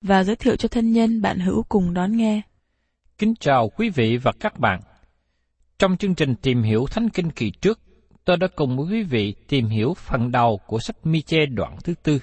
và 0.00 0.24
giới 0.24 0.36
thiệu 0.36 0.56
cho 0.56 0.68
thân 0.68 0.92
nhân 0.92 1.22
bạn 1.22 1.38
hữu 1.38 1.62
cùng 1.68 1.94
đón 1.94 2.16
nghe. 2.16 2.42
Kính 3.18 3.34
chào 3.40 3.68
quý 3.68 3.90
vị 3.90 4.16
và 4.16 4.32
các 4.40 4.58
bạn. 4.58 4.80
Trong 5.78 5.96
chương 5.96 6.14
trình 6.14 6.34
tìm 6.34 6.62
hiểu 6.62 6.86
Thánh 6.90 7.08
Kinh 7.08 7.30
kỳ 7.30 7.50
trước, 7.50 7.80
tôi 8.24 8.36
đã 8.36 8.46
cùng 8.56 8.76
với 8.76 8.86
quý 8.86 9.02
vị 9.02 9.34
tìm 9.48 9.66
hiểu 9.66 9.94
phần 9.94 10.32
đầu 10.32 10.60
của 10.66 10.78
sách 10.78 10.96
Miche 11.06 11.46
đoạn 11.46 11.76
thứ 11.84 11.94
tư, 12.02 12.18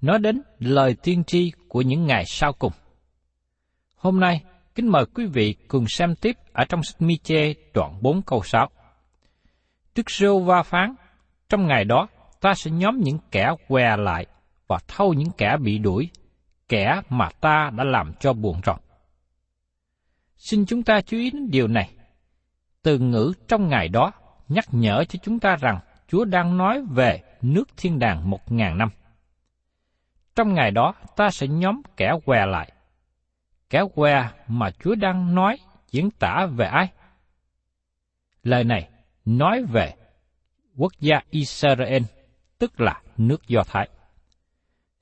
nói 0.00 0.18
đến 0.18 0.42
lời 0.58 0.96
tiên 1.02 1.24
tri 1.24 1.52
của 1.68 1.82
những 1.82 2.06
ngày 2.06 2.24
sau 2.26 2.52
cùng. 2.52 2.72
Hôm 3.96 4.20
nay, 4.20 4.42
kính 4.74 4.88
mời 4.88 5.04
quý 5.14 5.26
vị 5.26 5.54
cùng 5.68 5.84
xem 5.88 6.14
tiếp 6.14 6.36
ở 6.52 6.64
trong 6.64 6.82
sách 6.82 7.02
Miche 7.02 7.54
đoạn 7.74 7.98
4 8.00 8.22
câu 8.22 8.42
6. 8.44 8.68
Đức 9.94 10.10
Rêu 10.10 10.40
Va 10.40 10.62
phán, 10.62 10.94
trong 11.48 11.66
ngày 11.66 11.84
đó 11.84 12.08
ta 12.40 12.54
sẽ 12.54 12.70
nhóm 12.70 13.00
những 13.00 13.18
kẻ 13.30 13.50
què 13.68 13.96
lại 13.96 14.26
và 14.66 14.78
thâu 14.88 15.14
những 15.14 15.30
kẻ 15.38 15.56
bị 15.60 15.78
đuổi, 15.78 16.10
kẻ 16.72 17.02
mà 17.08 17.28
ta 17.40 17.70
đã 17.76 17.84
làm 17.84 18.12
cho 18.20 18.32
buồn 18.32 18.60
rầu. 18.66 18.76
Xin 20.36 20.66
chúng 20.66 20.82
ta 20.82 21.00
chú 21.00 21.16
ý 21.16 21.30
đến 21.30 21.50
điều 21.50 21.68
này. 21.68 21.90
Từ 22.82 22.98
ngữ 22.98 23.32
trong 23.48 23.68
ngày 23.68 23.88
đó 23.88 24.12
nhắc 24.48 24.64
nhở 24.72 25.04
cho 25.04 25.18
chúng 25.22 25.38
ta 25.40 25.56
rằng 25.56 25.80
Chúa 26.08 26.24
đang 26.24 26.56
nói 26.56 26.82
về 26.90 27.22
nước 27.42 27.68
thiên 27.76 27.98
đàng 27.98 28.30
một 28.30 28.52
ngàn 28.52 28.78
năm. 28.78 28.90
Trong 30.34 30.54
ngày 30.54 30.70
đó 30.70 30.94
ta 31.16 31.30
sẽ 31.30 31.46
nhóm 31.46 31.82
kẻ 31.96 32.12
què 32.24 32.46
lại. 32.46 32.72
Kẻ 33.70 33.82
què 33.94 34.28
mà 34.48 34.70
Chúa 34.70 34.94
đang 34.94 35.34
nói 35.34 35.58
diễn 35.90 36.10
tả 36.10 36.46
về 36.46 36.66
ai? 36.66 36.88
Lời 38.42 38.64
này 38.64 38.88
nói 39.24 39.64
về 39.64 39.94
quốc 40.76 40.92
gia 41.00 41.20
Israel, 41.30 42.02
tức 42.58 42.80
là 42.80 43.02
nước 43.16 43.48
Do 43.48 43.62
Thái. 43.66 43.88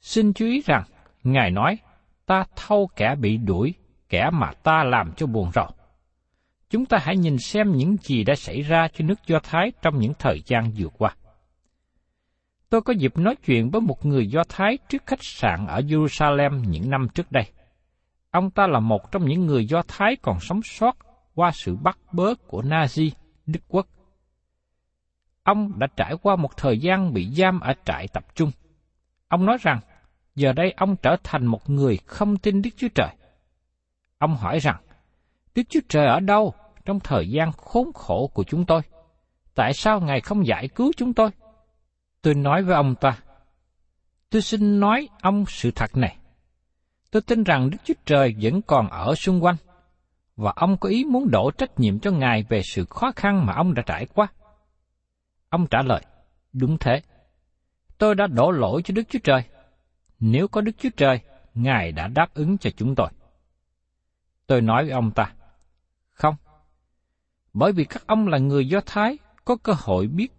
Xin 0.00 0.32
chú 0.32 0.47
ý 0.47 0.62
rằng, 0.66 0.84
Ngài 1.25 1.50
nói, 1.50 1.78
ta 2.26 2.44
thâu 2.56 2.91
kẻ 2.97 3.14
bị 3.14 3.36
đuổi, 3.36 3.75
kẻ 4.08 4.31
mà 4.32 4.53
ta 4.62 4.84
làm 4.84 5.12
cho 5.16 5.26
buồn 5.26 5.50
rầu. 5.54 5.69
Chúng 6.70 6.86
ta 6.86 6.98
hãy 7.03 7.16
nhìn 7.16 7.38
xem 7.38 7.72
những 7.72 7.97
gì 7.97 8.25
đã 8.25 8.34
xảy 8.34 8.62
ra 8.62 8.88
cho 8.88 9.04
nước 9.04 9.26
Do 9.26 9.38
Thái 9.42 9.72
trong 9.82 9.98
những 9.98 10.12
thời 10.19 10.42
gian 10.47 10.72
vừa 10.76 10.88
qua. 10.88 11.14
Tôi 12.70 12.82
có 12.82 12.92
dịp 12.92 13.19
nói 13.19 13.36
chuyện 13.36 13.70
với 13.70 13.81
một 13.81 14.06
người 14.06 14.26
Do 14.26 14.44
Thái 14.48 14.78
trước 14.88 15.03
khách 15.06 15.22
sạn 15.22 15.66
ở 15.66 15.81
Jerusalem 15.81 16.64
những 16.69 16.91
năm 16.91 17.08
trước 17.14 17.32
đây. 17.32 17.44
Ông 18.31 18.50
ta 18.50 18.66
là 18.66 18.81
một 18.81 19.12
trong 19.12 19.25
những 19.25 19.47
người 19.47 19.66
Do 19.66 19.82
Thái 19.88 20.16
còn 20.22 20.41
sống 20.41 20.60
sót 20.62 20.97
qua 21.34 21.50
sự 21.50 21.76
bắt 21.76 21.98
bớ 22.12 22.34
của 22.47 22.62
Nazi, 22.62 23.10
Đức 23.47 23.60
Quốc. 23.69 23.87
Ông 25.42 25.78
đã 25.78 25.87
trải 25.97 26.14
qua 26.22 26.37
một 26.37 26.56
thời 26.56 26.78
gian 26.78 27.12
bị 27.12 27.31
giam 27.31 27.60
ở 27.60 27.75
trại 27.84 28.08
tập 28.08 28.25
trung. 28.34 28.50
Ông 29.28 29.47
nói 29.47 29.56
rằng, 29.60 29.81
giờ 30.40 30.52
đây 30.52 30.74
ông 30.76 30.96
trở 30.96 31.16
thành 31.24 31.46
một 31.46 31.70
người 31.70 31.98
không 32.06 32.36
tin 32.36 32.62
Đức 32.62 32.70
Chúa 32.76 32.88
Trời. 32.94 33.08
Ông 34.18 34.36
hỏi 34.36 34.58
rằng, 34.58 34.76
Đức 35.54 35.62
Chúa 35.68 35.80
Trời 35.88 36.06
ở 36.06 36.20
đâu 36.20 36.54
trong 36.84 37.00
thời 37.00 37.28
gian 37.28 37.52
khốn 37.52 37.92
khổ 37.94 38.30
của 38.34 38.44
chúng 38.44 38.66
tôi? 38.66 38.80
Tại 39.54 39.72
sao 39.72 40.00
Ngài 40.00 40.20
không 40.20 40.46
giải 40.46 40.68
cứu 40.68 40.92
chúng 40.96 41.14
tôi? 41.14 41.30
Tôi 42.22 42.34
nói 42.34 42.62
với 42.62 42.74
ông 42.74 42.94
ta, 42.94 43.18
tôi 44.30 44.42
xin 44.42 44.80
nói 44.80 45.08
ông 45.22 45.44
sự 45.48 45.70
thật 45.70 45.96
này. 45.96 46.16
Tôi 47.10 47.22
tin 47.22 47.44
rằng 47.44 47.70
Đức 47.70 47.78
Chúa 47.84 47.94
Trời 48.04 48.34
vẫn 48.42 48.62
còn 48.62 48.88
ở 48.88 49.14
xung 49.14 49.44
quanh, 49.44 49.56
và 50.36 50.52
ông 50.56 50.76
có 50.76 50.88
ý 50.88 51.04
muốn 51.04 51.30
đổ 51.30 51.50
trách 51.50 51.81
nhiệm 51.81 51.98
cho 51.98 52.10
Ngài 52.10 52.44
về 52.48 52.62
sự 52.64 52.84
khó 52.84 53.12
khăn 53.16 53.46
mà 53.46 53.52
ông 53.54 53.75
đã 53.75 53.82
trải 53.86 54.06
qua. 54.14 54.26
Ông 55.48 55.66
trả 55.66 55.82
lời, 55.82 56.00
đúng 56.52 56.78
thế. 56.78 57.02
Tôi 57.98 58.14
đã 58.14 58.26
đổ 58.26 58.50
lỗi 58.50 58.82
cho 58.84 58.94
Đức 58.94 59.02
Chúa 59.08 59.19
Trời. 59.25 59.43
Nếu 60.20 60.49
có 60.49 60.61
Đức 60.61 60.72
Chúa 60.78 60.88
Trời, 60.96 61.20
Ngài 61.55 61.93
đã 61.93 62.08
đáp 62.08 62.34
ứng 62.34 62.58
cho 62.58 62.70
chúng 62.76 62.94
tôi. 62.94 63.08
Tôi 64.46 64.61
nói 64.61 64.84
với 64.84 64.93
ông 64.93 65.11
ta, 65.11 65.32
không. 66.11 66.34
Bởi 67.52 67.72
vì 67.72 67.84
các 67.84 68.06
ông 68.06 68.26
là 68.26 68.38
người 68.38 68.69
Do 68.69 68.81
Thái, 68.87 69.19
có 69.44 69.56
cơ 69.56 69.72
hội 69.78 70.06
biết 70.06 70.32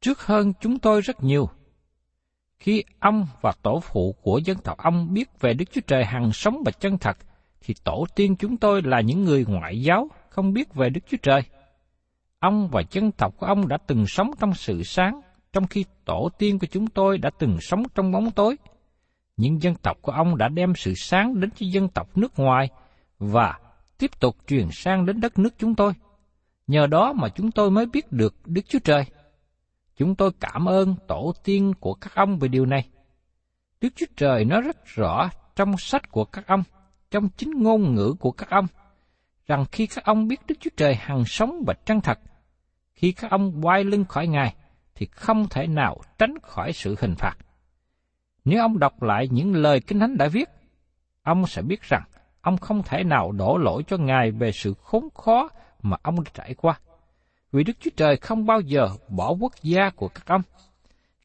trước 0.00 0.20
hơn 0.20 0.52
chúng 0.60 0.78
tôi 0.78 1.00
rất 1.00 1.22
nhiều. 1.22 1.48
Khi 2.58 2.84
ông 3.00 3.26
và 3.40 3.52
tổ 3.62 3.80
phụ 3.80 4.14
của 4.22 4.38
dân 4.44 4.58
tộc 4.58 4.78
ông 4.78 5.14
biết 5.14 5.40
về 5.40 5.54
Đức 5.54 5.64
Chúa 5.72 5.80
Trời 5.86 6.04
hằng 6.04 6.32
sống 6.32 6.62
và 6.64 6.72
chân 6.72 6.98
thật, 6.98 7.16
thì 7.60 7.74
tổ 7.84 8.06
tiên 8.14 8.36
chúng 8.36 8.56
tôi 8.56 8.82
là 8.82 9.00
những 9.00 9.24
người 9.24 9.44
ngoại 9.48 9.82
giáo, 9.82 10.08
không 10.28 10.52
biết 10.52 10.74
về 10.74 10.90
Đức 10.90 11.00
Chúa 11.08 11.16
Trời. 11.22 11.40
Ông 12.38 12.68
và 12.68 12.82
dân 12.90 13.12
tộc 13.12 13.34
của 13.36 13.46
ông 13.46 13.68
đã 13.68 13.78
từng 13.86 14.06
sống 14.06 14.30
trong 14.40 14.54
sự 14.54 14.82
sáng, 14.82 15.20
trong 15.52 15.66
khi 15.66 15.84
tổ 16.04 16.28
tiên 16.38 16.58
của 16.58 16.66
chúng 16.66 16.86
tôi 16.86 17.18
đã 17.18 17.30
từng 17.38 17.58
sống 17.60 17.82
trong 17.94 18.12
bóng 18.12 18.30
tối. 18.30 18.56
Những 19.36 19.62
dân 19.62 19.74
tộc 19.74 19.98
của 20.02 20.12
ông 20.12 20.36
đã 20.36 20.48
đem 20.48 20.74
sự 20.74 20.94
sáng 20.96 21.40
đến 21.40 21.50
cho 21.50 21.66
dân 21.70 21.88
tộc 21.88 22.16
nước 22.18 22.38
ngoài 22.38 22.68
và 23.18 23.58
tiếp 23.98 24.20
tục 24.20 24.36
truyền 24.46 24.68
sang 24.72 25.06
đến 25.06 25.20
đất 25.20 25.38
nước 25.38 25.54
chúng 25.58 25.74
tôi. 25.74 25.92
Nhờ 26.66 26.86
đó 26.86 27.12
mà 27.12 27.28
chúng 27.28 27.50
tôi 27.50 27.70
mới 27.70 27.86
biết 27.86 28.12
được 28.12 28.34
Đức 28.44 28.62
Chúa 28.68 28.78
Trời. 28.78 29.04
Chúng 29.96 30.14
tôi 30.14 30.30
cảm 30.40 30.68
ơn 30.68 30.94
tổ 31.08 31.32
tiên 31.44 31.72
của 31.80 31.94
các 31.94 32.14
ông 32.14 32.38
về 32.38 32.48
điều 32.48 32.66
này. 32.66 32.88
Đức 33.80 33.88
Chúa 33.96 34.06
Trời 34.16 34.44
nói 34.44 34.60
rất 34.60 34.76
rõ 34.84 35.30
trong 35.56 35.78
sách 35.78 36.10
của 36.10 36.24
các 36.24 36.46
ông, 36.46 36.62
trong 37.10 37.28
chính 37.28 37.50
ngôn 37.62 37.94
ngữ 37.94 38.14
của 38.20 38.30
các 38.30 38.50
ông, 38.50 38.66
rằng 39.46 39.64
khi 39.72 39.86
các 39.86 40.04
ông 40.04 40.28
biết 40.28 40.40
Đức 40.46 40.54
Chúa 40.60 40.70
Trời 40.76 40.94
hằng 40.94 41.24
sống 41.24 41.62
và 41.66 41.74
chân 41.74 42.00
thật, 42.00 42.18
khi 42.92 43.12
các 43.12 43.30
ông 43.30 43.66
quay 43.66 43.84
lưng 43.84 44.04
khỏi 44.04 44.26
Ngài, 44.26 44.54
thì 44.94 45.06
không 45.06 45.48
thể 45.48 45.66
nào 45.66 46.00
tránh 46.18 46.34
khỏi 46.42 46.72
sự 46.72 46.96
hình 47.00 47.14
phạt. 47.18 47.34
Nếu 48.46 48.60
ông 48.60 48.78
đọc 48.78 49.02
lại 49.02 49.28
những 49.30 49.54
lời 49.54 49.80
Kinh 49.80 50.00
Thánh 50.00 50.16
đã 50.16 50.28
viết, 50.28 50.48
ông 51.22 51.46
sẽ 51.46 51.62
biết 51.62 51.82
rằng 51.82 52.02
ông 52.40 52.56
không 52.56 52.82
thể 52.82 53.04
nào 53.04 53.32
đổ 53.32 53.56
lỗi 53.56 53.82
cho 53.86 53.96
Ngài 53.96 54.30
về 54.30 54.52
sự 54.52 54.74
khốn 54.82 55.08
khó 55.14 55.48
mà 55.82 55.96
ông 56.02 56.24
đã 56.24 56.30
trải 56.34 56.54
qua. 56.54 56.80
Vì 57.52 57.64
Đức 57.64 57.72
Chúa 57.80 57.90
Trời 57.96 58.16
không 58.16 58.46
bao 58.46 58.60
giờ 58.60 58.88
bỏ 59.08 59.30
quốc 59.40 59.52
gia 59.62 59.90
của 59.90 60.08
các 60.08 60.26
ông. 60.26 60.42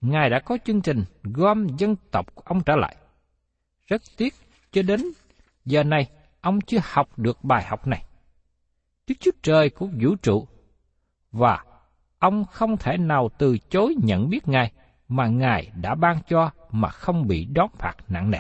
Ngài 0.01 0.29
đã 0.29 0.39
có 0.39 0.57
chương 0.65 0.81
trình 0.81 1.03
gom 1.23 1.68
dân 1.77 1.95
tộc 2.12 2.35
của 2.35 2.44
ông 2.45 2.63
trở 2.63 2.75
lại. 2.75 2.95
Rất 3.88 4.01
tiếc, 4.17 4.33
cho 4.71 4.81
đến 4.81 5.01
giờ 5.65 5.83
này, 5.83 6.09
ông 6.41 6.62
chưa 6.62 6.79
học 6.83 7.19
được 7.19 7.44
bài 7.44 7.63
học 7.63 7.88
này. 7.88 8.06
Đức 9.07 9.15
Chúa 9.19 9.31
Trời 9.44 9.69
của 9.69 9.88
vũ 10.01 10.15
trụ 10.21 10.47
và 11.31 11.63
ông 12.19 12.45
không 12.45 12.77
thể 12.77 12.97
nào 12.97 13.29
từ 13.38 13.57
chối 13.69 13.95
nhận 14.03 14.29
biết 14.29 14.47
Ngài 14.47 14.71
mà 15.12 15.28
Ngài 15.28 15.72
đã 15.75 15.96
ban 15.96 16.18
cho 16.28 16.52
mà 16.72 16.90
không 16.90 17.28
bị 17.28 17.46
đón 17.46 17.69
phạt 17.78 17.96
nặng 18.08 18.31
nề. 18.31 18.40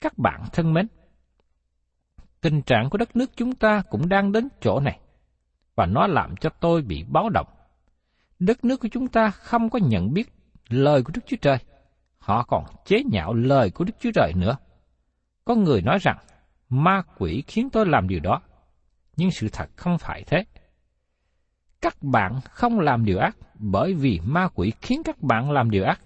Các 0.00 0.18
bạn 0.18 0.44
thân 0.52 0.72
mến, 0.72 0.86
tình 2.40 2.62
trạng 2.62 2.90
của 2.90 2.98
đất 2.98 3.16
nước 3.16 3.30
chúng 3.36 3.54
ta 3.54 3.82
cũng 3.90 4.08
đang 4.08 4.32
đến 4.32 4.48
chỗ 4.60 4.80
này, 4.80 5.00
và 5.74 5.86
nó 5.86 6.06
làm 6.06 6.36
cho 6.36 6.50
tôi 6.50 6.82
bị 6.82 7.04
báo 7.08 7.28
động. 7.28 7.46
Đất 8.38 8.64
nước 8.64 8.80
của 8.80 8.88
chúng 8.88 9.08
ta 9.08 9.30
không 9.30 9.70
có 9.70 9.78
nhận 9.82 10.12
biết 10.12 10.32
lời 10.68 11.02
của 11.02 11.12
Đức 11.14 11.22
Chúa 11.26 11.36
Trời, 11.42 11.58
họ 12.18 12.42
còn 12.42 12.64
chế 12.84 13.02
nhạo 13.12 13.34
lời 13.34 13.70
của 13.70 13.84
Đức 13.84 13.92
Chúa 14.00 14.10
Trời 14.14 14.32
nữa. 14.36 14.56
Có 15.44 15.54
người 15.54 15.82
nói 15.82 15.98
rằng, 16.00 16.18
ma 16.68 17.02
quỷ 17.18 17.44
khiến 17.46 17.70
tôi 17.70 17.86
làm 17.86 18.08
điều 18.08 18.20
đó, 18.20 18.42
nhưng 19.16 19.30
sự 19.30 19.48
thật 19.52 19.70
không 19.76 19.98
phải 19.98 20.24
thế. 20.24 20.44
Các 21.80 22.02
bạn 22.02 22.40
không 22.44 22.80
làm 22.80 23.04
điều 23.04 23.18
ác 23.18 23.36
bởi 23.54 23.94
vì 23.94 24.20
ma 24.24 24.48
quỷ 24.54 24.72
khiến 24.82 25.02
các 25.04 25.22
bạn 25.22 25.50
làm 25.50 25.70
điều 25.70 25.84
ác. 25.84 26.00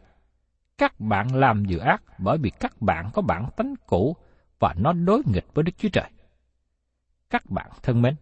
Các 0.79 1.01
bạn 1.01 1.35
làm 1.35 1.67
điều 1.67 1.81
ác 1.81 2.03
bởi 2.19 2.39
vì 2.39 2.51
các 2.51 2.83
bạn 2.83 3.11
có 3.15 3.23
bản 3.23 3.49
tánh 3.57 3.75
cũ 3.87 4.17
và 4.59 4.75
nó 4.79 4.93
đối 4.93 5.23
nghịch 5.27 5.47
với 5.55 5.63
Đức 5.63 5.73
Chúa 5.79 5.89
Trời. 5.93 6.11
Các 7.31 7.51
bạn 7.51 7.71
thân 7.83 8.03
mến, 8.03 8.15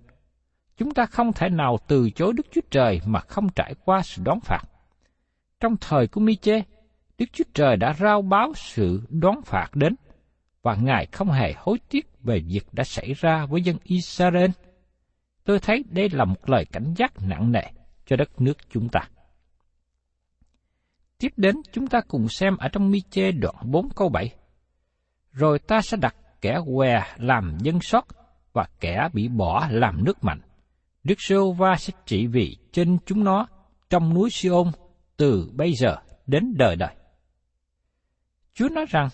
chúng 0.77 0.95
ta 0.95 1.07
không 1.07 1.33
thể 1.33 1.49
nào 1.49 1.79
từ 1.87 2.11
chối 2.11 2.33
Đức 2.37 2.47
Chúa 2.51 2.61
Trời 2.71 3.01
mà 3.07 3.21
không 3.21 3.49
trải 3.49 3.75
qua 3.85 4.03
sự 4.03 4.23
đón 4.25 4.41
phạt. 4.41 4.63
Trong 5.61 5.77
thời 5.81 6.07
của 6.09 6.21
Mi-chê, 6.21 6.63
Đức 7.19 7.27
Chúa 7.33 7.45
Trời 7.55 7.77
đã 7.77 7.93
rao 7.93 8.23
báo 8.23 8.53
sự 8.57 9.03
đón 9.09 9.43
phạt 9.43 9.69
đến, 9.75 9.95
và 10.63 10.75
Ngài 10.75 11.07
không 11.07 11.31
hề 11.31 11.55
hối 11.57 11.79
tiếc 11.89 12.07
về 12.23 12.41
việc 12.47 12.67
đã 12.73 12.85
xảy 12.85 13.15
ra 13.15 13.47
với 13.47 13.63
dân 13.63 13.77
Israel. 13.85 14.51
Tôi 15.45 15.59
thấy 15.59 15.85
đây 15.91 16.09
là 16.13 16.25
một 16.25 16.51
lời 16.51 16.65
cảnh 16.73 16.95
giác 16.97 17.13
nặng 17.29 17.53
nề 17.53 17.63
cho 18.07 18.17
đất 18.17 18.41
nước 18.41 18.59
chúng 18.71 18.89
ta. 18.89 19.01
Tiếp 21.19 21.33
đến 21.37 21.57
chúng 21.73 21.87
ta 21.87 22.01
cùng 22.09 22.29
xem 22.29 22.57
ở 22.57 22.69
trong 22.69 22.91
Mi-chê 22.91 23.33
đoạn 23.33 23.55
4 23.65 23.89
câu 23.97 24.09
7. 24.09 24.35
Rồi 25.33 25.59
ta 25.59 25.81
sẽ 25.81 25.97
đặt 25.97 26.17
kẻ 26.41 26.59
què 26.67 27.03
làm 27.17 27.59
dân 27.61 27.81
sót 27.81 28.07
và 28.53 28.69
kẻ 28.81 29.09
bị 29.13 29.29
bỏ 29.29 29.67
làm 29.71 30.05
nước 30.05 30.25
mạnh. 30.25 30.41
Đức 31.05 31.15
Sô 31.19 31.53
Va 31.53 31.77
sẽ 31.79 31.93
trị 32.07 32.27
vì 32.27 32.57
trên 32.73 32.99
chúng 33.07 33.25
nó 33.25 33.47
trong 33.91 34.15
núi 34.15 34.31
Siôn 34.31 34.71
từ 35.17 35.51
bây 35.55 35.73
giờ 35.75 35.97
đến 36.27 36.55
đời 36.57 36.77
đời. 36.77 36.95
Chúa 38.55 38.69
nói 38.69 38.87
rằng, 38.89 39.09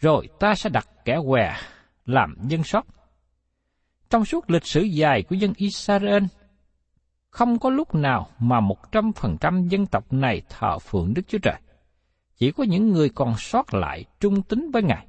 rồi 0.00 0.28
ta 0.40 0.54
sẽ 0.54 0.70
đặt 0.70 0.88
kẻ 1.04 1.18
què 1.26 1.56
làm 2.06 2.36
dân 2.48 2.62
sót. 2.62 2.86
Trong 4.12 4.24
suốt 4.24 4.50
lịch 4.50 4.66
sử 4.66 4.80
dài 4.82 5.22
của 5.22 5.34
dân 5.34 5.52
Israel, 5.56 6.24
không 7.30 7.58
có 7.58 7.70
lúc 7.70 7.94
nào 7.94 8.28
mà 8.38 8.60
một 8.60 8.92
trăm 8.92 9.12
phần 9.12 9.36
trăm 9.40 9.68
dân 9.68 9.86
tộc 9.86 10.12
này 10.12 10.42
thờ 10.48 10.78
phượng 10.78 11.14
Đức 11.14 11.22
Chúa 11.28 11.38
Trời. 11.38 11.60
Chỉ 12.36 12.52
có 12.52 12.64
những 12.64 12.88
người 12.88 13.08
còn 13.08 13.34
sót 13.38 13.74
lại 13.74 14.04
trung 14.20 14.42
tín 14.42 14.70
với 14.70 14.82
Ngài. 14.82 15.06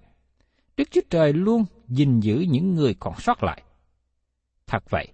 Đức 0.77 0.83
Chúa 0.91 1.01
Trời 1.09 1.33
luôn 1.33 1.65
gìn 1.88 2.19
giữ 2.19 2.45
những 2.50 2.75
người 2.75 2.95
còn 3.00 3.19
sót 3.19 3.44
lại. 3.44 3.63
Thật 4.67 4.83
vậy, 4.89 5.07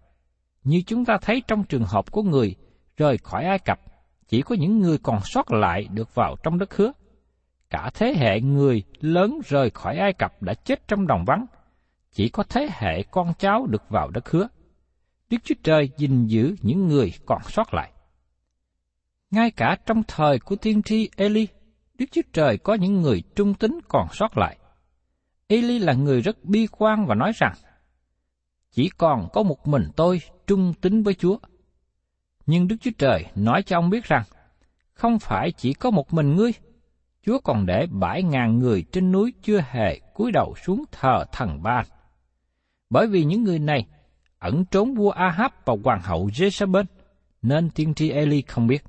như 0.63 0.81
chúng 0.87 1.05
ta 1.05 1.17
thấy 1.21 1.41
trong 1.47 1.63
trường 1.63 1.85
hợp 1.85 2.11
của 2.11 2.23
người 2.23 2.55
rời 2.97 3.17
khỏi 3.17 3.45
Ai 3.45 3.59
Cập, 3.59 3.79
chỉ 4.27 4.41
có 4.41 4.55
những 4.55 4.79
người 4.79 4.97
còn 5.03 5.19
sót 5.23 5.51
lại 5.51 5.87
được 5.91 6.15
vào 6.15 6.35
trong 6.43 6.59
đất 6.59 6.75
hứa. 6.75 6.91
Cả 7.69 7.91
thế 7.93 8.13
hệ 8.17 8.41
người 8.41 8.83
lớn 8.99 9.39
rời 9.47 9.69
khỏi 9.69 9.97
Ai 9.97 10.13
Cập 10.13 10.41
đã 10.41 10.53
chết 10.53 10.87
trong 10.87 11.07
đồng 11.07 11.25
vắng, 11.25 11.45
chỉ 12.11 12.29
có 12.29 12.43
thế 12.43 12.69
hệ 12.71 13.03
con 13.03 13.33
cháu 13.39 13.65
được 13.65 13.89
vào 13.89 14.09
đất 14.09 14.29
hứa. 14.29 14.47
Đức 15.29 15.37
Chúa 15.43 15.55
Trời 15.63 15.89
gìn 15.97 16.25
giữ 16.25 16.55
những 16.61 16.87
người 16.87 17.13
còn 17.25 17.41
sót 17.43 17.73
lại. 17.73 17.91
Ngay 19.31 19.51
cả 19.51 19.77
trong 19.85 20.03
thời 20.07 20.39
của 20.39 20.55
tiên 20.55 20.83
tri 20.83 21.09
Eli, 21.15 21.47
Đức 21.93 22.05
Chúa 22.11 22.21
Trời 22.33 22.57
có 22.57 22.73
những 22.73 23.01
người 23.01 23.23
trung 23.35 23.53
tín 23.53 23.79
còn 23.87 24.07
sót 24.11 24.37
lại. 24.37 24.57
Eli 25.47 25.79
là 25.79 25.93
người 25.93 26.21
rất 26.21 26.45
bi 26.45 26.67
quan 26.71 27.05
và 27.05 27.15
nói 27.15 27.31
rằng, 27.35 27.53
chỉ 28.71 28.89
còn 28.97 29.27
có 29.33 29.43
một 29.43 29.67
mình 29.67 29.83
tôi 29.95 30.21
trung 30.47 30.73
tín 30.81 31.03
với 31.03 31.13
Chúa. 31.13 31.37
Nhưng 32.45 32.67
Đức 32.67 32.75
Chúa 32.81 32.91
Trời 32.97 33.25
nói 33.35 33.63
cho 33.63 33.77
ông 33.77 33.89
biết 33.89 34.03
rằng, 34.03 34.23
không 34.93 35.19
phải 35.19 35.51
chỉ 35.51 35.73
có 35.73 35.91
một 35.91 36.13
mình 36.13 36.35
ngươi, 36.35 36.51
Chúa 37.25 37.39
còn 37.39 37.65
để 37.65 37.87
bảy 37.91 38.23
ngàn 38.23 38.59
người 38.59 38.83
trên 38.91 39.11
núi 39.11 39.33
chưa 39.41 39.61
hề 39.69 39.99
cúi 39.99 40.31
đầu 40.31 40.55
xuống 40.63 40.83
thờ 40.91 41.25
thần 41.31 41.63
Ba. 41.63 41.83
Bởi 42.89 43.07
vì 43.07 43.23
những 43.23 43.43
người 43.43 43.59
này 43.59 43.85
ẩn 44.39 44.65
trốn 44.65 44.93
vua 44.93 45.09
Ahab 45.09 45.51
và 45.65 45.73
hoàng 45.83 46.01
hậu 46.03 46.27
Jezebel, 46.27 46.83
nên 47.41 47.69
tiên 47.69 47.93
tri 47.93 48.09
Eli 48.09 48.41
không 48.41 48.67
biết. 48.67 48.83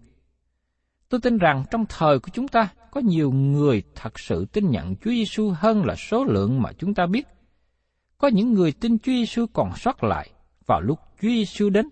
Tôi 1.09 1.21
tin 1.21 1.39
rằng 1.39 1.65
trong 1.71 1.85
thời 1.89 2.19
của 2.19 2.29
chúng 2.33 2.49
ta 2.49 2.69
có 2.91 3.01
nhiều 3.01 3.31
người 3.31 3.83
thật 3.95 4.19
sự 4.19 4.45
tin 4.53 4.71
nhận 4.71 4.97
Chúa 4.97 5.11
Giêsu 5.11 5.51
hơn 5.57 5.85
là 5.85 5.95
số 5.97 6.25
lượng 6.25 6.63
mà 6.63 6.73
chúng 6.73 6.95
ta 6.95 7.07
biết. 7.07 7.27
Có 8.19 8.29
những 8.29 8.53
người 8.53 8.73
tin 8.73 8.99
Chúa 8.99 9.13
Giêsu 9.13 9.47
còn 9.53 9.77
sót 9.77 10.05
lại 10.05 10.31
vào 10.67 10.81
lúc 10.81 10.99
Chúa 11.23 11.29
Giêsu 11.29 11.71
đến. 11.71 11.89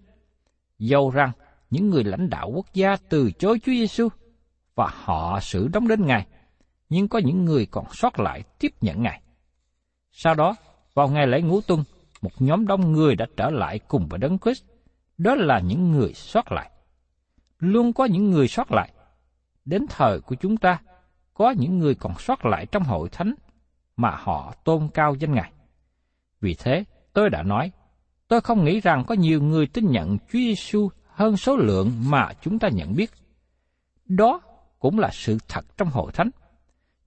Dầu 0.79 1.11
rằng 1.11 1.33
những 1.71 1.91
người 1.91 2.05
lãnh 2.05 2.31
đạo 2.31 2.51
quốc 2.55 2.67
gia 2.75 2.97
từ 2.97 3.31
chối 3.31 3.59
Chúa 3.59 3.73
Giêsu 3.73 4.09
và 4.75 4.91
họ 4.93 5.41
xử 5.41 5.69
đóng 5.69 5.89
đến 5.89 6.07
Ngài, 6.07 6.27
nhưng 6.89 7.09
có 7.09 7.19
những 7.19 7.45
người 7.45 7.67
còn 7.67 7.85
sót 7.93 8.21
lại 8.21 8.43
tiếp 8.59 8.73
nhận 8.81 9.03
Ngài. 9.03 9.23
Sau 10.11 10.35
đó, 10.35 10.57
vào 10.95 11.09
ngày 11.09 11.27
lễ 11.27 11.41
ngũ 11.41 11.61
tuần, 11.61 11.85
một 12.23 12.31
nhóm 12.39 12.67
đông 12.67 12.93
người 12.93 13.17
đã 13.17 13.27
trở 13.37 13.51
lại 13.51 13.79
cùng 13.79 14.07
với 14.09 14.19
Đấng 14.19 14.39
Christ. 14.39 14.65
Đó 15.19 15.35
là 15.35 15.61
những 15.61 15.91
người 15.91 16.13
sót 16.15 16.53
lại. 16.53 16.71
Luôn 17.59 17.93
có 17.93 18.05
những 18.05 18.31
người 18.31 18.49
sót 18.49 18.73
lại. 18.73 18.93
Đến 19.65 19.87
thời 19.91 20.21
của 20.21 20.35
chúng 20.35 20.57
ta, 20.57 20.81
có 21.35 21.51
những 21.51 21.79
người 21.79 21.95
còn 21.95 22.19
sót 22.19 22.45
lại 22.45 22.67
trong 22.67 22.83
hội 22.83 23.09
thánh 23.09 23.35
mà 23.97 24.11
họ 24.11 24.55
tôn 24.65 24.89
cao 24.95 25.15
danh 25.15 25.35
Ngài. 25.35 25.53
Vì 26.41 26.55
thế, 26.55 26.85
tôi 27.13 27.31
đã 27.31 27.43
nói, 27.43 27.73
tôi 28.29 28.41
không 28.41 28.65
nghĩ 28.65 28.81
rằng 28.81 29.05
có 29.07 29.15
nhiều 29.15 29.43
người 29.43 29.67
tin 29.67 29.91
nhận 29.91 30.19
Chúa 30.19 30.39
Giêsu 30.39 30.89
hơn 31.07 31.37
số 31.37 31.57
lượng 31.57 31.93
mà 32.07 32.33
chúng 32.41 32.59
ta 32.59 32.69
nhận 32.69 32.95
biết. 32.95 33.11
Đó 34.05 34.41
cũng 34.79 34.99
là 34.99 35.11
sự 35.13 35.39
thật 35.49 35.65
trong 35.77 35.89
hội 35.89 36.13
thánh. 36.13 36.31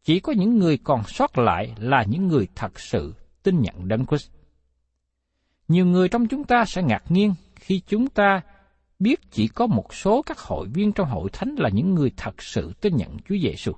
Chỉ 0.04 0.20
có 0.20 0.34
những 0.34 0.58
người 0.58 0.78
còn 0.78 1.04
sót 1.04 1.38
lại 1.38 1.74
là 1.78 2.04
những 2.04 2.28
người 2.28 2.48
thật 2.56 2.80
sự 2.80 3.16
tin 3.44 3.62
nhận 3.62 3.88
Đấng 3.88 4.06
Christ. 4.06 4.32
Nhiều 5.72 5.86
người 5.86 6.10
trong 6.10 6.28
chúng 6.28 6.44
ta 6.44 6.66
sẽ 6.66 6.84
ngạc 6.84 7.04
nhiên 7.10 7.34
khi 7.56 7.82
chúng 7.88 8.08
ta 8.08 8.42
biết 9.00 9.32
chỉ 9.32 9.48
có 9.48 9.68
một 9.68 9.94
số 9.94 10.22
các 10.22 10.40
hội 10.40 10.68
viên 10.68 10.92
trong 10.92 11.10
hội 11.10 11.30
thánh 11.34 11.56
là 11.58 11.70
những 11.70 11.96
người 11.96 12.12
thật 12.18 12.42
sự 12.42 12.74
tin 12.82 12.96
nhận 12.96 13.18
Chúa 13.30 13.36
Giêsu. 13.42 13.72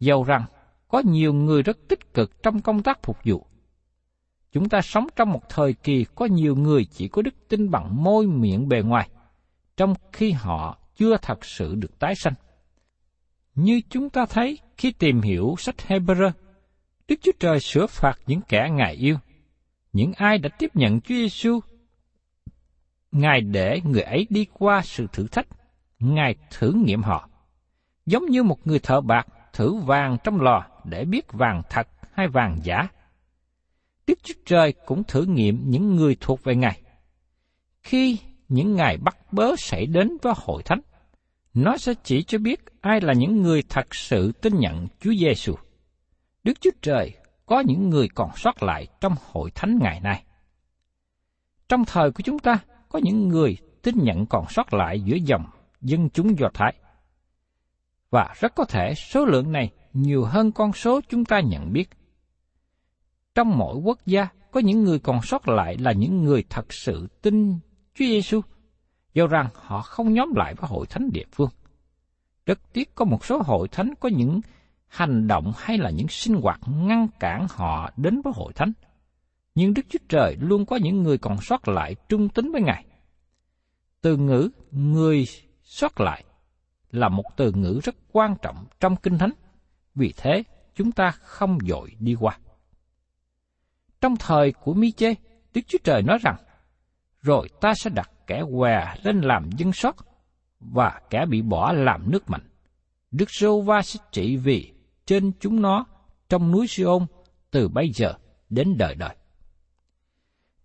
Dầu 0.00 0.24
rằng 0.24 0.44
có 0.88 1.02
nhiều 1.04 1.32
người 1.32 1.62
rất 1.62 1.78
tích 1.88 2.14
cực 2.14 2.42
trong 2.42 2.60
công 2.60 2.82
tác 2.82 3.02
phục 3.02 3.18
vụ. 3.24 3.46
Chúng 4.52 4.68
ta 4.68 4.80
sống 4.80 5.06
trong 5.16 5.32
một 5.32 5.48
thời 5.48 5.72
kỳ 5.72 6.04
có 6.14 6.26
nhiều 6.26 6.56
người 6.56 6.84
chỉ 6.84 7.08
có 7.08 7.22
đức 7.22 7.34
tin 7.48 7.70
bằng 7.70 8.02
môi 8.04 8.26
miệng 8.26 8.68
bề 8.68 8.82
ngoài, 8.82 9.08
trong 9.76 9.94
khi 10.12 10.30
họ 10.30 10.78
chưa 10.96 11.16
thật 11.22 11.44
sự 11.44 11.74
được 11.74 11.98
tái 11.98 12.14
sanh. 12.14 12.34
Như 13.54 13.80
chúng 13.90 14.10
ta 14.10 14.26
thấy 14.26 14.58
khi 14.76 14.92
tìm 14.92 15.20
hiểu 15.20 15.54
sách 15.58 15.76
Hebrew, 15.88 16.30
Đức 17.08 17.16
Chúa 17.22 17.32
Trời 17.40 17.60
sửa 17.60 17.86
phạt 17.86 18.14
những 18.26 18.40
kẻ 18.48 18.68
Ngài 18.72 18.94
yêu 18.94 19.16
những 19.92 20.12
ai 20.16 20.38
đã 20.38 20.48
tiếp 20.58 20.70
nhận 20.74 21.00
Chúa 21.00 21.14
Giêsu, 21.14 21.60
Ngài 23.12 23.40
để 23.40 23.80
người 23.84 24.02
ấy 24.02 24.26
đi 24.30 24.46
qua 24.52 24.82
sự 24.84 25.06
thử 25.12 25.28
thách, 25.28 25.46
Ngài 25.98 26.34
thử 26.50 26.72
nghiệm 26.72 27.02
họ. 27.02 27.28
Giống 28.06 28.26
như 28.26 28.42
một 28.42 28.66
người 28.66 28.78
thợ 28.78 29.00
bạc 29.00 29.26
thử 29.52 29.74
vàng 29.74 30.16
trong 30.24 30.40
lò 30.40 30.66
để 30.84 31.04
biết 31.04 31.32
vàng 31.32 31.62
thật 31.70 31.88
hay 32.12 32.28
vàng 32.28 32.58
giả. 32.62 32.88
Đức 34.06 34.18
Chúa 34.22 34.34
Trời 34.46 34.72
cũng 34.86 35.04
thử 35.04 35.24
nghiệm 35.24 35.70
những 35.70 35.96
người 35.96 36.16
thuộc 36.20 36.44
về 36.44 36.56
Ngài. 36.56 36.80
Khi 37.82 38.18
những 38.48 38.74
ngày 38.74 38.96
bắt 38.96 39.16
bớ 39.32 39.56
xảy 39.58 39.86
đến 39.86 40.16
với 40.22 40.32
hội 40.36 40.62
thánh, 40.62 40.80
nó 41.54 41.76
sẽ 41.76 41.94
chỉ 42.04 42.22
cho 42.22 42.38
biết 42.38 42.60
ai 42.80 43.00
là 43.00 43.12
những 43.12 43.42
người 43.42 43.62
thật 43.68 43.94
sự 43.94 44.32
tin 44.32 44.58
nhận 44.58 44.86
Chúa 45.00 45.12
Giêsu. 45.20 45.54
Đức 46.44 46.60
Chúa 46.60 46.70
Trời 46.82 47.12
có 47.48 47.60
những 47.60 47.90
người 47.90 48.08
còn 48.14 48.30
sót 48.36 48.62
lại 48.62 48.86
trong 49.00 49.14
hội 49.32 49.50
thánh 49.50 49.78
ngày 49.82 50.00
nay. 50.00 50.24
Trong 51.68 51.84
thời 51.84 52.10
của 52.10 52.22
chúng 52.24 52.38
ta, 52.38 52.58
có 52.88 53.00
những 53.02 53.28
người 53.28 53.56
tin 53.82 53.94
nhận 53.98 54.26
còn 54.26 54.44
sót 54.48 54.74
lại 54.74 55.00
giữa 55.00 55.16
dòng 55.16 55.44
dân 55.80 56.10
chúng 56.10 56.38
Do 56.38 56.48
Thái. 56.54 56.74
Và 58.10 58.34
rất 58.40 58.54
có 58.54 58.64
thể 58.64 58.94
số 58.94 59.24
lượng 59.24 59.52
này 59.52 59.70
nhiều 59.92 60.24
hơn 60.24 60.52
con 60.52 60.72
số 60.72 61.00
chúng 61.08 61.24
ta 61.24 61.40
nhận 61.40 61.72
biết. 61.72 61.90
Trong 63.34 63.58
mỗi 63.58 63.76
quốc 63.76 63.98
gia 64.06 64.28
có 64.50 64.60
những 64.60 64.84
người 64.84 64.98
còn 64.98 65.22
sót 65.22 65.48
lại 65.48 65.76
là 65.78 65.92
những 65.92 66.24
người 66.24 66.44
thật 66.50 66.72
sự 66.72 67.08
tin 67.22 67.52
Chúa 67.94 68.04
Giêsu, 68.04 68.40
do 69.14 69.26
rằng 69.26 69.48
họ 69.54 69.82
không 69.82 70.12
nhóm 70.12 70.34
lại 70.34 70.54
với 70.54 70.68
hội 70.68 70.86
thánh 70.86 71.10
địa 71.12 71.24
phương. 71.32 71.50
Rất 72.46 72.58
tiếc 72.72 72.94
có 72.94 73.04
một 73.04 73.24
số 73.24 73.42
hội 73.42 73.68
thánh 73.68 73.94
có 74.00 74.08
những 74.08 74.40
hành 74.88 75.26
động 75.26 75.52
hay 75.56 75.78
là 75.78 75.90
những 75.90 76.08
sinh 76.08 76.34
hoạt 76.34 76.60
ngăn 76.66 77.08
cản 77.20 77.46
họ 77.50 77.90
đến 77.96 78.20
với 78.24 78.32
hội 78.36 78.52
thánh. 78.52 78.72
Nhưng 79.54 79.74
Đức 79.74 79.82
Chúa 79.88 79.98
Trời 80.08 80.36
luôn 80.40 80.66
có 80.66 80.76
những 80.76 81.02
người 81.02 81.18
còn 81.18 81.36
sót 81.40 81.68
lại 81.68 81.96
trung 82.08 82.28
tín 82.28 82.52
với 82.52 82.62
Ngài. 82.62 82.84
Từ 84.00 84.16
ngữ 84.16 84.50
người 84.70 85.24
sót 85.62 86.00
lại 86.00 86.24
là 86.90 87.08
một 87.08 87.24
từ 87.36 87.52
ngữ 87.52 87.80
rất 87.82 87.94
quan 88.12 88.34
trọng 88.42 88.66
trong 88.80 88.96
Kinh 88.96 89.18
Thánh, 89.18 89.32
vì 89.94 90.12
thế 90.16 90.42
chúng 90.74 90.92
ta 90.92 91.10
không 91.10 91.58
dội 91.68 91.90
đi 91.98 92.14
qua. 92.20 92.38
Trong 94.00 94.16
thời 94.16 94.52
của 94.52 94.74
Mi-chê, 94.74 95.14
Đức 95.54 95.60
Chúa 95.68 95.78
Trời 95.84 96.02
nói 96.02 96.18
rằng, 96.22 96.36
rồi 97.22 97.48
ta 97.60 97.74
sẽ 97.74 97.90
đặt 97.90 98.10
kẻ 98.26 98.42
què 98.52 98.94
lên 99.02 99.20
làm 99.20 99.50
dân 99.56 99.72
sót, 99.72 99.96
và 100.60 101.00
kẻ 101.10 101.26
bị 101.26 101.42
bỏ 101.42 101.72
làm 101.72 102.10
nước 102.10 102.30
mạnh. 102.30 102.48
Đức 103.10 103.30
Sô 103.30 103.60
Va 103.60 103.82
sẽ 103.82 104.00
trị 104.12 104.36
vì 104.36 104.72
trên 105.08 105.32
chúng 105.40 105.62
nó 105.62 105.86
trong 106.28 106.50
núi 106.50 106.66
Siôn 106.66 107.06
từ 107.50 107.68
bây 107.68 107.90
giờ 107.94 108.14
đến 108.50 108.74
đời 108.78 108.94
đời. 108.94 109.16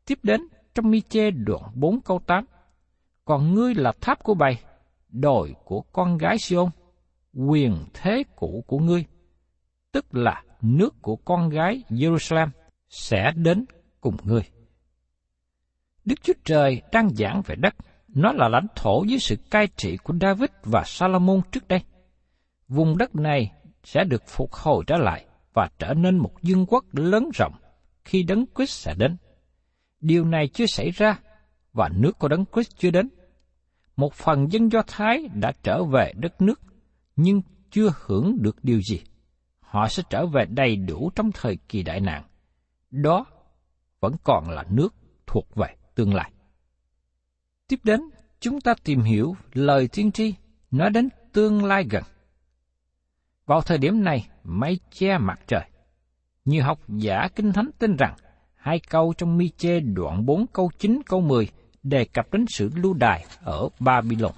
Tiếp 0.06 0.20
đến 0.24 0.42
trong 0.76 0.92
Mi-chê 0.92 1.32
đoạn 1.32 1.72
4 1.76 2.02
câu 2.02 2.20
8, 2.20 2.46
Còn 3.26 3.54
ngươi 3.54 3.76
là 3.76 3.92
tháp 4.02 4.24
của 4.24 4.34
bầy, 4.34 4.58
đồi 5.10 5.56
của 5.66 5.82
con 5.82 6.18
gái 6.18 6.38
Siôn, 6.38 6.70
quyền 7.34 7.76
thế 7.94 8.24
cũ 8.36 8.64
của 8.68 8.78
ngươi, 8.80 9.06
tức 9.92 10.06
là 10.16 10.44
nước 10.62 11.02
của 11.02 11.16
con 11.16 11.50
gái 11.50 11.84
Jerusalem 11.90 12.48
sẽ 12.90 13.32
đến 13.36 13.66
cùng 14.02 14.18
ngươi. 14.24 14.44
Đức 16.06 16.16
Chúa 16.24 16.34
Trời 16.44 16.82
đang 16.92 17.10
giảng 17.10 17.42
về 17.46 17.56
đất, 17.56 17.76
nó 18.08 18.32
là 18.32 18.48
lãnh 18.48 18.68
thổ 18.76 19.04
dưới 19.04 19.20
sự 19.20 19.36
cai 19.52 19.68
trị 19.68 19.98
của 19.98 20.14
David 20.22 20.50
và 20.64 20.84
Salomon 20.86 21.42
trước 21.52 21.68
đây. 21.68 21.82
Vùng 22.68 22.98
đất 22.98 23.16
này 23.16 23.52
sẽ 23.84 24.04
được 24.04 24.24
phục 24.28 24.54
hồi 24.54 24.84
trở 24.88 24.98
lại 24.98 25.26
và 25.54 25.70
trở 25.80 25.94
nên 25.94 26.18
một 26.18 26.32
vương 26.42 26.66
quốc 26.66 26.86
lớn 26.92 27.30
rộng 27.34 27.54
khi 28.06 28.24
Đấng 28.24 28.46
Christ 28.56 28.72
sẽ 28.72 28.94
đến. 28.98 29.18
Điều 30.00 30.26
này 30.26 30.48
chưa 30.48 30.66
xảy 30.66 30.92
ra 30.92 31.20
và 31.74 31.90
nước 31.94 32.20
của 32.20 32.28
Đấng 32.28 32.46
Christ 32.54 32.78
chưa 32.78 32.92
đến. 32.92 33.10
Một 33.96 34.14
phần 34.14 34.52
dân 34.52 34.72
Do 34.72 34.82
Thái 34.88 35.30
đã 35.34 35.52
trở 35.64 35.84
về 35.84 36.14
đất 36.16 36.42
nước, 36.42 36.62
nhưng 37.16 37.42
chưa 37.72 37.90
hưởng 38.06 38.42
được 38.42 38.64
điều 38.64 38.82
gì. 38.82 39.02
Họ 39.60 39.88
sẽ 39.88 40.04
trở 40.10 40.26
về 40.26 40.46
đầy 40.46 40.76
đủ 40.76 41.12
trong 41.16 41.32
thời 41.32 41.58
kỳ 41.70 41.84
đại 41.84 42.00
nạn. 42.00 42.24
Đó 42.92 43.26
vẫn 44.00 44.16
còn 44.24 44.50
là 44.50 44.66
nước 44.70 44.96
thuộc 45.28 45.56
về 45.56 45.68
tương 45.96 46.14
lai. 46.14 46.32
Tiếp 47.68 47.80
đến, 47.84 48.02
chúng 48.40 48.62
ta 48.62 48.74
tìm 48.84 49.00
hiểu 49.00 49.36
lời 49.54 49.88
tiên 49.88 50.12
tri 50.12 50.34
nói 50.72 50.90
đến 50.90 51.10
tương 51.34 51.66
lai 51.66 51.86
gần. 51.90 52.04
Vào 53.46 53.62
thời 53.62 53.78
điểm 53.78 54.04
này, 54.04 54.28
mây 54.44 54.80
che 54.92 55.18
mặt 55.18 55.40
trời. 55.48 55.64
Nhiều 56.46 56.64
học 56.64 56.80
giả 56.88 57.28
kinh 57.36 57.54
thánh 57.54 57.70
tin 57.80 57.96
rằng 57.96 58.16
hai 58.56 58.80
câu 58.80 59.14
trong 59.18 59.38
mi 59.38 59.50
chê 59.50 59.80
đoạn 59.80 60.26
4 60.26 60.48
câu 60.48 60.72
9 60.80 61.02
câu 61.06 61.22
10 61.22 61.48
đề 61.84 62.06
cập 62.06 62.34
đến 62.34 62.46
sự 62.50 62.70
lưu 62.76 62.94
đài 62.94 63.26
ở 63.44 63.70
Babylon. 63.80 64.32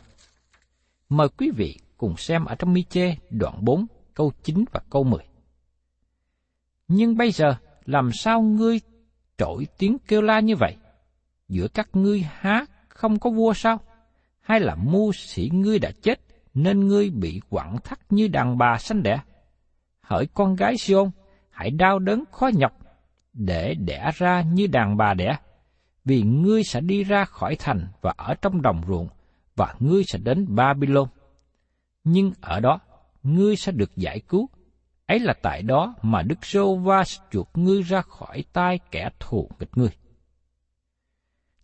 Mời 1.09 1.27
quý 1.38 1.51
vị 1.57 1.79
cùng 1.97 2.17
xem 2.17 2.45
ở 2.45 2.55
trong 2.55 2.74
mi 2.74 2.83
chê 2.83 3.15
đoạn 3.29 3.57
4 3.62 3.85
câu 4.13 4.31
9 4.43 4.65
và 4.71 4.81
câu 4.89 5.03
10. 5.03 5.19
Nhưng 6.88 7.17
bây 7.17 7.31
giờ, 7.31 7.55
làm 7.85 8.09
sao 8.13 8.41
ngươi 8.41 8.79
trỗi 9.38 9.67
tiếng 9.77 9.97
kêu 10.07 10.21
la 10.21 10.39
như 10.39 10.55
vậy? 10.55 10.75
Giữa 11.47 11.67
các 11.67 11.89
ngươi 11.93 12.19
há 12.19 12.65
không 12.88 13.19
có 13.19 13.29
vua 13.29 13.53
sao? 13.53 13.79
Hay 14.41 14.59
là 14.59 14.75
mưu 14.75 15.12
sĩ 15.13 15.50
ngươi 15.53 15.79
đã 15.79 15.91
chết, 16.01 16.19
nên 16.55 16.88
ngươi 16.88 17.09
bị 17.09 17.41
quặn 17.50 17.75
thắt 17.83 18.00
như 18.09 18.27
đàn 18.27 18.57
bà 18.57 18.77
sanh 18.77 19.03
đẻ? 19.03 19.19
Hỡi 20.01 20.27
con 20.33 20.55
gái 20.55 20.77
Siôn, 20.77 21.12
hãy 21.50 21.71
đau 21.71 22.00
đớn 22.00 22.24
khó 22.31 22.50
nhọc, 22.53 22.71
để 23.33 23.74
đẻ 23.74 24.12
ra 24.15 24.41
như 24.41 24.67
đàn 24.67 24.97
bà 24.97 25.13
đẻ, 25.13 25.38
vì 26.05 26.21
ngươi 26.21 26.63
sẽ 26.63 26.81
đi 26.81 27.03
ra 27.03 27.25
khỏi 27.25 27.55
thành 27.59 27.88
và 28.01 28.13
ở 28.17 28.33
trong 28.41 28.62
đồng 28.62 28.81
ruộng, 28.88 29.07
và 29.55 29.75
ngươi 29.79 30.03
sẽ 30.03 30.19
đến 30.19 30.55
Babylon. 30.55 31.07
Nhưng 32.03 32.31
ở 32.41 32.59
đó, 32.59 32.79
ngươi 33.24 33.55
sẽ 33.55 33.71
được 33.71 33.91
giải 33.95 34.19
cứu. 34.19 34.50
Ấy 35.05 35.19
là 35.19 35.33
tại 35.41 35.62
đó 35.62 35.95
mà 36.01 36.21
Đức 36.21 36.45
Sô 36.45 36.75
Va 36.75 37.03
chuột 37.31 37.47
ngươi 37.53 37.81
ra 37.81 38.01
khỏi 38.01 38.43
tay 38.53 38.79
kẻ 38.91 39.09
thù 39.19 39.50
nghịch 39.59 39.77
ngươi. 39.77 39.89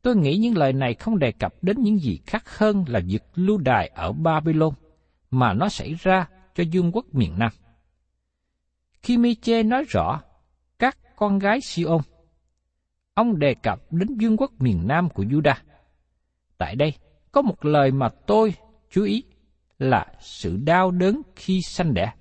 Tôi 0.01 0.15
nghĩ 0.15 0.38
những 0.38 0.57
lời 0.57 0.74
này 0.74 0.93
không 0.93 1.19
đề 1.19 1.31
cập 1.31 1.53
đến 1.62 1.81
những 1.81 2.00
gì 2.00 2.19
khác 2.25 2.57
hơn 2.57 2.86
là 2.88 3.00
việc 3.05 3.24
lưu 3.36 3.57
đài 3.57 3.88
ở 3.88 4.12
Babylon, 4.12 4.74
mà 5.32 5.54
nó 5.54 5.70
xảy 5.70 5.94
ra 5.94 6.28
cho 6.56 6.64
vương 6.74 6.92
quốc 6.92 7.06
miền 7.12 7.40
Nam. 7.40 7.52
Khi 9.04 9.18
Miche 9.18 9.64
nói 9.64 9.86
rõ 9.90 10.22
các 10.80 10.98
con 11.16 11.40
gái 11.40 11.60
Siôn, 11.62 12.02
ông 13.14 13.40
đề 13.40 13.54
cập 13.64 13.80
đến 13.92 14.18
vương 14.22 14.38
quốc 14.38 14.52
miền 14.60 14.88
Nam 14.88 15.10
của 15.10 15.24
Judah. 15.24 15.56
Tại 16.58 16.76
đây, 16.76 16.94
có 17.32 17.42
một 17.42 17.66
lời 17.66 17.92
mà 17.92 18.10
tôi 18.28 18.54
chú 18.90 19.04
ý 19.04 19.24
là 19.80 20.06
sự 20.20 20.58
đau 20.64 20.92
đớn 20.92 21.22
khi 21.36 21.62
sanh 21.62 21.94
đẻ. 21.94 22.14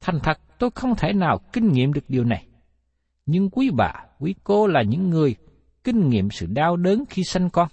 Thành 0.00 0.20
thật, 0.22 0.38
tôi 0.58 0.70
không 0.74 0.96
thể 0.96 1.12
nào 1.12 1.38
kinh 1.52 1.72
nghiệm 1.72 1.92
được 1.92 2.04
điều 2.08 2.24
này. 2.24 2.46
Nhưng 3.26 3.50
quý 3.50 3.70
bà, 3.70 3.92
quý 4.18 4.34
cô 4.44 4.66
là 4.66 4.82
những 4.82 5.10
người 5.10 5.36
kinh 5.84 6.08
nghiệm 6.08 6.30
sự 6.30 6.46
đau 6.46 6.76
đớn 6.76 7.04
khi 7.10 7.24
sanh 7.24 7.50
con. 7.50 7.68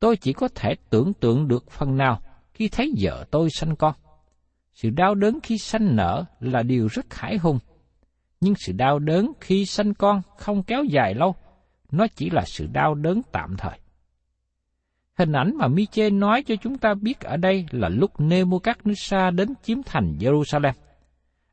Tôi 0.00 0.16
chỉ 0.16 0.32
có 0.32 0.48
thể 0.54 0.74
tưởng 0.90 1.12
tượng 1.14 1.48
được 1.48 1.70
phần 1.70 1.96
nào 1.96 2.20
khi 2.56 2.68
thấy 2.68 2.94
vợ 3.00 3.24
tôi 3.30 3.50
sanh 3.50 3.76
con. 3.76 3.94
Sự 4.72 4.90
đau 4.90 5.14
đớn 5.14 5.38
khi 5.42 5.58
sanh 5.58 5.96
nở 5.96 6.24
là 6.40 6.62
điều 6.62 6.86
rất 6.86 7.10
khải 7.10 7.36
hùng, 7.36 7.58
nhưng 8.40 8.54
sự 8.54 8.72
đau 8.72 8.98
đớn 8.98 9.32
khi 9.40 9.66
sanh 9.66 9.94
con 9.94 10.22
không 10.38 10.62
kéo 10.62 10.84
dài 10.84 11.14
lâu, 11.14 11.34
nó 11.90 12.06
chỉ 12.16 12.30
là 12.30 12.42
sự 12.46 12.66
đau 12.72 12.94
đớn 12.94 13.20
tạm 13.32 13.56
thời. 13.58 13.78
Hình 15.18 15.32
ảnh 15.32 15.56
mà 15.56 15.68
Miche 15.68 16.10
nói 16.10 16.42
cho 16.42 16.54
chúng 16.56 16.78
ta 16.78 16.94
biết 16.94 17.20
ở 17.20 17.36
đây 17.36 17.66
là 17.70 17.88
lúc 17.88 18.20
Nebuchadnezzar 18.20 19.36
đến 19.36 19.48
chiếm 19.62 19.82
thành 19.82 20.16
Jerusalem. 20.20 20.72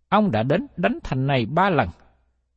Ông 0.10 0.31
đã 0.31 0.43
đến 0.43 0.67
đánh 0.77 1.00
thành 1.03 1.27
này 1.27 1.45
ba 1.45 1.69
lần, 1.69 1.89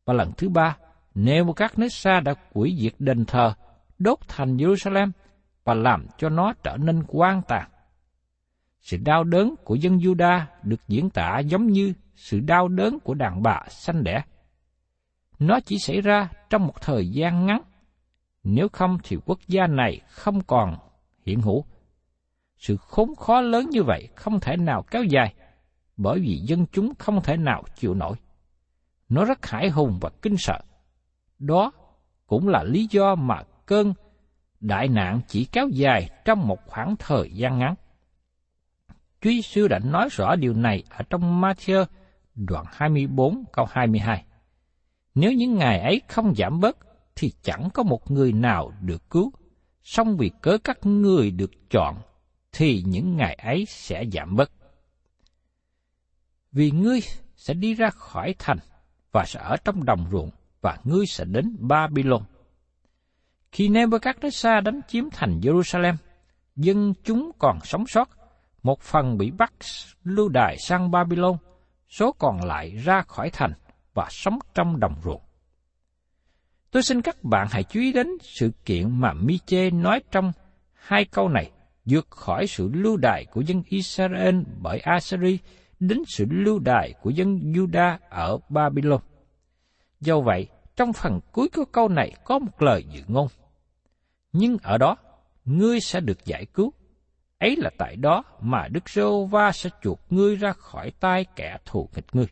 và 0.05 0.15
lần 0.15 0.33
thứ 0.37 0.49
ba, 0.49 0.76
Nebuchadnezzar 1.15 2.23
đã 2.23 2.35
quỷ 2.53 2.76
diệt 2.81 2.95
đền 2.99 3.25
thờ, 3.25 3.53
đốt 3.99 4.19
thành 4.29 4.57
Jerusalem 4.57 5.11
và 5.65 5.75
làm 5.75 6.07
cho 6.19 6.29
nó 6.29 6.53
trở 6.62 6.76
nên 6.76 7.03
quan 7.09 7.43
tàn. 7.49 7.71
Sự 8.87 8.97
đau 8.97 9.25
đớn 9.25 9.55
của 9.64 9.75
dân 9.75 9.99
Juda 9.99 10.40
được 10.62 10.81
diễn 10.88 11.11
tả 11.11 11.38
giống 11.38 11.66
như 11.66 11.93
sự 12.16 12.40
đau 12.40 12.69
đớn 12.69 12.99
của 13.00 13.14
đàn 13.14 13.43
bà 13.43 13.61
sanh 13.69 14.05
đẻ. 14.05 14.23
Nó 15.38 15.61
chỉ 15.61 15.78
xảy 15.78 16.00
ra 16.00 16.28
trong 16.50 16.66
một 16.66 16.83
thời 16.83 17.09
gian 17.09 17.47
ngắn, 17.47 17.62
nếu 18.45 18.69
không 18.69 18.99
thì 19.05 19.16
quốc 19.26 19.38
gia 19.49 19.66
này 19.66 20.00
không 20.09 20.40
còn 20.40 20.76
hiện 21.25 21.40
hữu. 21.40 21.64
Sự 22.59 22.76
khốn 22.76 23.14
khó 23.14 23.40
lớn 23.40 23.71
như 23.71 23.83
vậy 23.83 24.09
không 24.16 24.40
thể 24.40 24.57
nào 24.57 24.83
kéo 24.90 25.05
dài, 25.05 25.35
bởi 25.97 26.21
vì 26.21 26.37
dân 26.37 26.66
chúng 26.73 26.93
không 26.99 27.23
thể 27.23 27.37
nào 27.37 27.62
chịu 27.76 27.95
nổi. 27.95 28.16
Nó 29.09 29.25
rất 29.25 29.47
hải 29.47 29.71
hùng 29.71 29.99
và 30.00 30.11
kinh 30.23 30.37
sợ. 30.37 30.61
Đó 31.38 31.73
cũng 32.26 32.49
là 32.49 32.62
lý 32.62 32.87
do 32.90 33.14
mà 33.14 33.43
cơn 33.66 33.95
đại 34.61 34.88
nạn 34.88 35.21
chỉ 35.28 35.45
kéo 35.45 35.69
dài 35.69 36.11
trong 36.25 36.47
một 36.47 36.59
khoảng 36.66 36.95
thời 36.99 37.31
gian 37.33 37.59
ngắn. 37.59 37.75
Chúa 39.20 39.30
Giêsu 39.30 39.68
đã 39.68 39.78
nói 39.78 40.08
rõ 40.11 40.37
điều 40.37 40.54
này 40.54 40.85
ở 40.90 41.04
trong 41.11 41.42
Matthew 41.42 41.87
đoạn 42.35 42.64
24 42.68 43.44
câu 43.52 43.66
22. 43.70 44.25
Nếu 45.14 45.32
những 45.32 45.54
ngày 45.54 45.80
ấy 45.80 46.02
không 46.08 46.35
giảm 46.35 46.61
bớt, 46.61 46.76
thì 47.16 47.32
chẳng 47.42 47.68
có 47.75 47.82
một 47.82 48.11
người 48.11 48.32
nào 48.32 48.73
được 48.80 49.11
cứu. 49.11 49.32
Song 49.82 50.16
vì 50.16 50.30
cớ 50.42 50.58
các 50.64 50.87
người 50.87 51.30
được 51.30 51.50
chọn, 51.70 51.96
thì 52.52 52.82
những 52.87 53.16
ngày 53.16 53.35
ấy 53.35 53.64
sẽ 53.68 54.04
giảm 54.12 54.37
bớt. 54.37 54.50
Vì 56.52 56.70
ngươi 56.70 57.00
sẽ 57.37 57.54
đi 57.54 57.75
ra 57.75 57.90
khỏi 57.90 58.35
thành 58.38 58.58
và 59.12 59.25
sẽ 59.26 59.40
ở 59.40 59.56
trong 59.64 59.85
đồng 59.85 60.06
ruộng 60.11 60.30
và 60.61 60.78
ngươi 60.85 61.06
sẽ 61.06 61.25
đến 61.25 61.56
Babylon. 61.61 62.23
Khi 63.52 63.68
Nebuchadnezzar 63.68 64.62
đánh 64.62 64.80
chiếm 64.88 65.04
thành 65.11 65.40
Jerusalem, 65.40 65.94
dân 66.56 66.94
chúng 67.04 67.30
còn 67.38 67.58
sống 67.64 67.87
sót, 67.87 68.11
một 68.63 68.81
phần 68.81 69.19
bị 69.19 69.31
bắt 69.31 69.53
lưu 70.05 70.29
đài 70.29 70.57
sang 70.59 70.91
Babylon, 70.91 71.37
số 71.89 72.13
còn 72.13 72.45
lại 72.45 72.71
ra 72.71 73.03
khỏi 73.03 73.31
thành 73.31 73.53
và 73.95 74.07
sống 74.11 74.39
trong 74.55 74.81
đồng 74.81 74.95
ruộng. 75.05 75.23
Tôi 76.71 76.83
xin 76.83 77.03
các 77.03 77.25
bạn 77.25 77.47
hãy 77.51 77.65
chú 77.65 77.81
ý 77.81 77.93
đến 77.93 78.09
sự 78.23 78.51
kiện 78.65 79.01
mà 79.01 79.13
Miche 79.13 79.71
nói 79.71 80.03
trong 80.11 80.33
hai 80.73 81.05
câu 81.05 81.29
này 81.29 81.51
vượt 81.85 82.11
khỏi 82.11 82.47
sự 82.47 82.71
lưu 82.73 82.97
đày 82.97 83.25
của 83.25 83.41
dân 83.41 83.63
Israel 83.69 84.41
bởi 84.63 84.79
Assyri 84.79 85.39
đến 85.81 85.99
sự 86.07 86.27
lưu 86.31 86.59
đày 86.59 86.95
của 87.03 87.11
dân 87.11 87.39
Juda 87.39 87.99
ở 88.11 88.39
Babylon. 88.49 89.01
Do 90.01 90.21
vậy, 90.21 90.47
trong 90.77 90.93
phần 90.93 91.21
cuối 91.33 91.49
của 91.49 91.65
câu 91.65 91.89
này 91.89 92.13
có 92.25 92.39
một 92.39 92.63
lời 92.63 92.85
dự 92.93 93.01
ngôn. 93.07 93.29
Nhưng 94.33 94.57
ở 94.63 94.79
đó, 94.79 94.97
ngươi 95.45 95.81
sẽ 95.81 96.01
được 96.01 96.25
giải 96.25 96.47
cứu. 96.55 96.73
Ấy 97.38 97.57
là 97.57 97.71
tại 97.78 97.97
đó 97.97 98.25
mà 98.40 98.69
Đức 98.69 98.88
Rô 98.88 99.26
Va 99.26 99.52
sẽ 99.52 99.71
chuộc 99.83 100.00
ngươi 100.11 100.37
ra 100.37 100.52
khỏi 100.52 100.93
tay 101.00 101.25
kẻ 101.37 101.59
thù 101.64 101.88
nghịch 101.95 102.07
ngươi. 102.12 102.26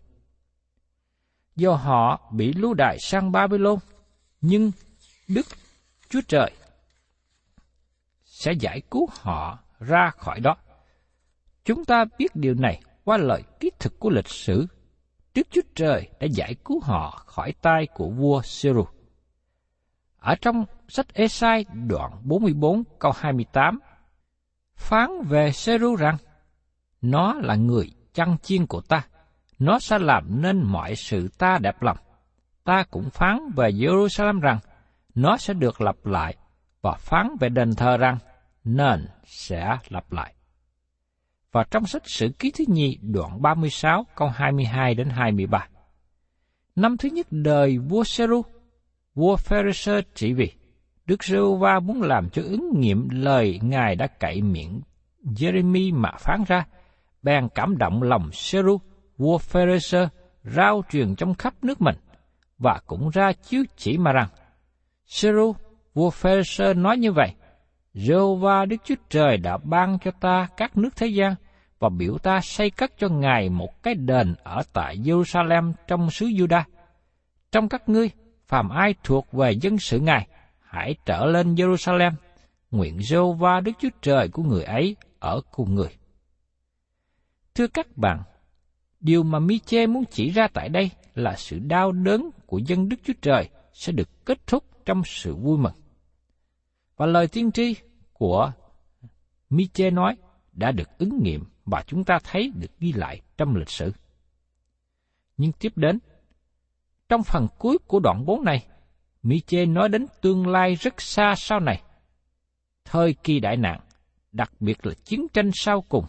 Do 1.56 1.74
họ 1.74 2.30
bị 2.32 2.52
lưu 2.52 2.74
đày 2.74 2.98
sang 2.98 3.32
Babylon, 3.32 3.78
nhưng 4.40 4.72
Đức 5.28 5.46
Chúa 6.08 6.20
Trời 6.28 6.50
sẽ 8.24 8.52
giải 8.52 8.80
cứu 8.90 9.08
họ 9.20 9.58
ra 9.80 10.10
khỏi 10.10 10.40
đó. 10.40 10.56
Chúng 11.64 11.84
ta 11.84 12.04
biết 12.18 12.36
điều 12.36 12.54
này 12.54 12.80
qua 13.04 13.16
lời 13.16 13.42
ký 13.60 13.70
thực 13.78 13.98
của 13.98 14.10
lịch 14.10 14.28
sử. 14.28 14.66
Đức 15.34 15.46
Chúa 15.50 15.62
Trời 15.74 16.08
đã 16.20 16.26
giải 16.30 16.54
cứu 16.64 16.80
họ 16.80 17.22
khỏi 17.26 17.52
tay 17.62 17.86
của 17.94 18.08
vua 18.08 18.42
Siru. 18.42 18.84
Ở 20.18 20.34
trong 20.40 20.64
sách 20.88 21.14
Esai 21.14 21.64
đoạn 21.88 22.12
44 22.24 22.82
câu 22.98 23.12
28, 23.12 23.78
phán 24.76 25.10
về 25.22 25.52
Seru 25.52 25.96
rằng, 25.96 26.16
Nó 27.02 27.34
là 27.34 27.54
người 27.54 27.90
chăn 28.14 28.36
chiên 28.42 28.66
của 28.66 28.80
ta, 28.80 29.02
nó 29.58 29.78
sẽ 29.78 29.98
làm 29.98 30.42
nên 30.42 30.62
mọi 30.62 30.96
sự 30.96 31.28
ta 31.38 31.58
đẹp 31.58 31.82
lòng. 31.82 31.96
Ta 32.64 32.84
cũng 32.90 33.10
phán 33.10 33.38
về 33.56 33.70
Jerusalem 33.70 34.40
rằng, 34.40 34.58
nó 35.14 35.36
sẽ 35.36 35.54
được 35.54 35.80
lập 35.80 36.06
lại, 36.06 36.36
và 36.82 36.92
phán 36.92 37.28
về 37.40 37.48
đền 37.48 37.74
thờ 37.74 37.96
rằng, 37.96 38.18
nên 38.64 39.06
sẽ 39.24 39.78
lặp 39.88 40.12
lại. 40.12 40.34
Và 41.52 41.64
trong 41.70 41.86
sách 41.86 42.02
Sử 42.06 42.28
ký 42.38 42.50
thứ 42.50 42.64
nhì 42.68 42.98
đoạn 43.02 43.42
36 43.42 44.06
câu 44.16 44.28
22 44.28 44.94
đến 44.94 45.08
23. 45.08 45.68
Năm 46.76 46.96
thứ 46.96 47.08
nhất 47.08 47.26
đời 47.30 47.78
vua 47.78 48.04
Seru, 48.04 48.42
vua 49.14 49.36
Pharisee 49.36 50.02
trị 50.14 50.32
vì 50.32 50.52
Đức 51.06 51.24
giê 51.24 51.38
va 51.60 51.80
muốn 51.80 52.02
làm 52.02 52.30
cho 52.30 52.42
ứng 52.42 52.80
nghiệm 52.80 53.08
lời 53.10 53.60
Ngài 53.62 53.96
đã 53.96 54.06
cậy 54.06 54.42
miệng 54.42 54.80
Jeremy 55.24 55.94
mà 55.94 56.10
phán 56.18 56.44
ra, 56.46 56.66
bèn 57.22 57.48
cảm 57.54 57.78
động 57.78 58.02
lòng 58.02 58.30
Seru, 58.32 58.78
vua 59.18 59.38
Pharisee, 59.38 60.08
rao 60.44 60.82
truyền 60.90 61.14
trong 61.14 61.34
khắp 61.34 61.54
nước 61.62 61.80
mình, 61.80 61.96
và 62.58 62.80
cũng 62.86 63.10
ra 63.10 63.32
chiếu 63.32 63.64
chỉ 63.76 63.98
mà 63.98 64.12
rằng, 64.12 64.28
Seru, 65.06 65.54
vua 65.94 66.10
Pharisee 66.10 66.74
nói 66.74 66.96
như 66.96 67.12
vậy, 67.12 67.34
Jehovah 67.94 68.66
Đức 68.66 68.76
Chúa 68.84 68.94
Trời 69.08 69.36
đã 69.36 69.56
ban 69.56 69.98
cho 70.04 70.10
ta 70.20 70.48
các 70.56 70.76
nước 70.76 70.96
thế 70.96 71.06
gian 71.06 71.34
và 71.78 71.88
biểu 71.88 72.18
ta 72.18 72.40
xây 72.40 72.70
cất 72.70 72.92
cho 72.98 73.08
Ngài 73.08 73.48
một 73.48 73.82
cái 73.82 73.94
đền 73.94 74.34
ở 74.42 74.62
tại 74.72 74.96
Jerusalem 74.96 75.72
trong 75.88 76.10
xứ 76.10 76.26
Juda. 76.26 76.62
Trong 77.52 77.68
các 77.68 77.88
ngươi, 77.88 78.10
phàm 78.46 78.68
ai 78.68 78.94
thuộc 79.04 79.32
về 79.32 79.52
dân 79.52 79.78
sự 79.78 79.98
Ngài, 79.98 80.26
hãy 80.74 80.94
trở 81.06 81.26
lên 81.26 81.54
Jerusalem, 81.54 82.12
nguyện 82.70 82.98
Jehovah 82.98 83.62
Đức 83.62 83.72
Chúa 83.78 83.88
Trời 84.02 84.28
của 84.28 84.42
người 84.42 84.64
ấy 84.64 84.96
ở 85.18 85.40
cùng 85.52 85.74
người. 85.74 85.96
Thưa 87.54 87.66
các 87.66 87.96
bạn, 87.96 88.22
điều 89.00 89.22
mà 89.22 89.38
Miche 89.38 89.86
muốn 89.86 90.04
chỉ 90.10 90.30
ra 90.30 90.48
tại 90.52 90.68
đây 90.68 90.90
là 91.14 91.36
sự 91.36 91.58
đau 91.58 91.92
đớn 91.92 92.30
của 92.46 92.58
dân 92.58 92.88
Đức 92.88 92.96
Chúa 93.04 93.12
Trời 93.22 93.48
sẽ 93.72 93.92
được 93.92 94.24
kết 94.26 94.46
thúc 94.46 94.64
trong 94.84 95.02
sự 95.04 95.34
vui 95.34 95.58
mừng. 95.58 95.72
Và 96.96 97.06
lời 97.06 97.28
tiên 97.28 97.52
tri 97.52 97.74
của 98.12 98.52
Miche 99.50 99.90
nói 99.90 100.16
đã 100.52 100.72
được 100.72 100.98
ứng 100.98 101.22
nghiệm 101.22 101.44
và 101.64 101.84
chúng 101.86 102.04
ta 102.04 102.18
thấy 102.24 102.52
được 102.54 102.78
ghi 102.78 102.92
lại 102.92 103.20
trong 103.36 103.56
lịch 103.56 103.70
sử. 103.70 103.92
Nhưng 105.36 105.52
tiếp 105.52 105.72
đến, 105.76 105.98
trong 107.08 107.22
phần 107.22 107.46
cuối 107.58 107.78
của 107.86 108.00
đoạn 108.00 108.24
4 108.26 108.44
này, 108.44 108.66
Miche 109.24 109.66
nói 109.66 109.88
đến 109.88 110.06
tương 110.20 110.46
lai 110.46 110.74
rất 110.74 111.00
xa 111.00 111.34
sau 111.36 111.60
này. 111.60 111.82
Thời 112.84 113.14
kỳ 113.14 113.40
đại 113.40 113.56
nạn, 113.56 113.80
đặc 114.32 114.52
biệt 114.60 114.86
là 114.86 114.94
chiến 115.04 115.26
tranh 115.32 115.50
sau 115.54 115.82
cùng, 115.82 116.04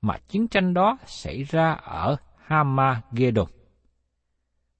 mà 0.00 0.18
chiến 0.28 0.48
tranh 0.48 0.74
đó 0.74 0.98
xảy 1.06 1.42
ra 1.42 1.72
ở 1.72 2.16
Hamagedon. 2.36 3.46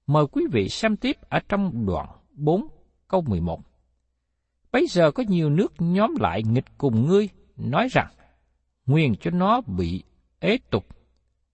Mời 0.07 0.25
quý 0.31 0.43
vị 0.51 0.69
xem 0.69 0.97
tiếp 0.97 1.17
ở 1.29 1.39
trong 1.49 1.85
đoạn 1.85 2.07
4 2.31 2.67
câu 3.07 3.21
11. 3.21 3.59
Bây 4.71 4.87
giờ 4.87 5.11
có 5.11 5.23
nhiều 5.27 5.49
nước 5.49 5.73
nhóm 5.79 6.15
lại 6.19 6.43
nghịch 6.43 6.77
cùng 6.77 7.07
ngươi, 7.07 7.29
nói 7.57 7.87
rằng, 7.91 8.07
nguyền 8.85 9.15
cho 9.15 9.31
nó 9.31 9.61
bị 9.61 10.03
ế 10.39 10.57
tục, 10.69 10.85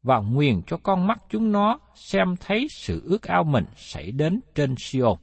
và 0.04 0.20
nguyền 0.20 0.62
cho 0.68 0.78
con 0.78 1.08
mắt 1.08 1.24
chúng 1.30 1.52
nó 1.52 1.80
xem 1.96 2.36
thấy 2.40 2.68
sự 2.72 3.02
ước 3.06 3.24
ao 3.24 3.44
mình 3.44 3.66
xảy 3.76 4.12
đến 4.12 4.40
trên 4.56 4.76
Siôn. 4.78 5.18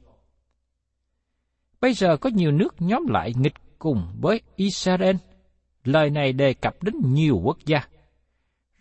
Bây 1.83 1.93
giờ 1.93 2.17
có 2.17 2.29
nhiều 2.29 2.51
nước 2.51 2.75
nhóm 2.79 3.07
lại 3.07 3.33
nghịch 3.37 3.53
cùng 3.79 4.07
với 4.21 4.41
Israel. 4.55 5.15
Lời 5.83 6.09
này 6.09 6.33
đề 6.33 6.53
cập 6.53 6.83
đến 6.83 6.95
nhiều 7.05 7.41
quốc 7.43 7.57
gia. 7.65 7.81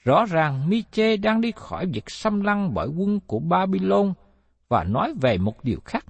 Rõ 0.04 0.24
ràng 0.24 0.68
Miche 0.68 1.16
đang 1.16 1.40
đi 1.40 1.52
khỏi 1.56 1.86
việc 1.86 2.10
xâm 2.10 2.40
lăng 2.40 2.74
bởi 2.74 2.88
quân 2.88 3.20
của 3.26 3.38
Babylon 3.38 4.14
và 4.68 4.84
nói 4.84 5.14
về 5.20 5.38
một 5.38 5.64
điều 5.64 5.80
khác 5.84 6.04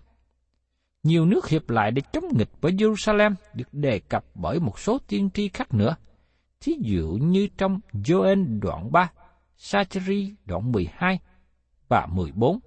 nhiều 1.03 1.27
nước 1.27 1.49
hiệp 1.49 1.71
lại 1.71 1.91
để 1.91 2.03
chống 2.13 2.25
nghịch 2.33 2.51
với 2.61 2.73
Jerusalem 2.73 3.35
được 3.55 3.69
đề 3.75 3.99
cập 3.99 4.25
bởi 4.35 4.61
một 4.61 4.79
số 4.79 4.99
tiên 5.09 5.31
tri 5.35 5.49
khác 5.49 5.75
nữa. 5.75 5.97
Thí 6.61 6.73
dụ 6.81 7.19
như 7.21 7.49
trong 7.59 7.81
Joel 7.93 8.61
đoạn 8.61 8.93
3, 8.93 9.11
Sacheri 9.57 10.35
đoạn 10.45 10.73
12 10.73 11.19
và 11.89 12.07
14, 12.07 12.59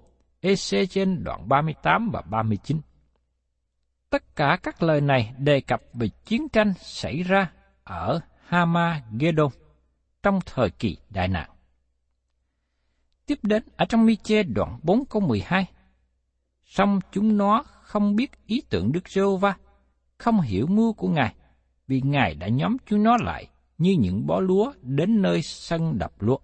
Ezechiel 0.41 1.23
đoạn 1.23 1.49
38 1.49 2.09
và 2.13 2.21
39. 2.21 2.79
Tất 4.15 4.35
cả 4.35 4.57
các 4.63 4.83
lời 4.83 5.01
này 5.01 5.33
đề 5.37 5.61
cập 5.61 5.81
về 5.93 6.07
chiến 6.25 6.49
tranh 6.49 6.73
xảy 6.81 7.23
ra 7.23 7.51
ở 7.83 8.19
Hamagedon 8.45 9.49
trong 10.23 10.39
thời 10.45 10.69
kỳ 10.69 10.97
đại 11.09 11.27
nạn. 11.27 11.49
Tiếp 13.25 13.39
đến 13.43 13.63
ở 13.77 13.85
trong 13.85 14.05
Mi-chê 14.05 14.43
đoạn 14.43 14.79
4 14.83 15.05
câu 15.05 15.21
12, 15.21 15.65
song 16.65 16.99
chúng 17.11 17.37
nó 17.37 17.63
không 17.81 18.15
biết 18.15 18.31
ý 18.45 18.61
tưởng 18.69 18.91
Đức 18.91 19.09
giê 19.09 19.21
va 19.41 19.55
không 20.17 20.41
hiểu 20.41 20.67
mưu 20.67 20.93
của 20.93 21.07
Ngài, 21.07 21.35
vì 21.87 22.01
Ngài 22.01 22.35
đã 22.35 22.47
nhóm 22.47 22.77
chúng 22.85 23.03
nó 23.03 23.17
lại 23.17 23.47
như 23.77 23.95
những 23.99 24.27
bó 24.27 24.39
lúa 24.39 24.73
đến 24.81 25.21
nơi 25.21 25.41
sân 25.41 25.97
đập 25.97 26.13
lúa. 26.19 26.37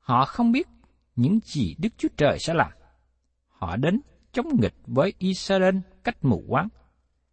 Họ 0.00 0.24
không 0.24 0.52
biết 0.52 0.68
những 1.16 1.38
gì 1.44 1.76
Đức 1.78 1.88
Chúa 1.98 2.08
Trời 2.16 2.38
sẽ 2.40 2.54
làm. 2.54 2.72
Họ 3.48 3.76
đến 3.76 4.00
chống 4.32 4.46
nghịch 4.60 4.74
với 4.86 5.12
Israel 5.18 5.76
cách 6.04 6.24
mù 6.24 6.44
quáng. 6.48 6.68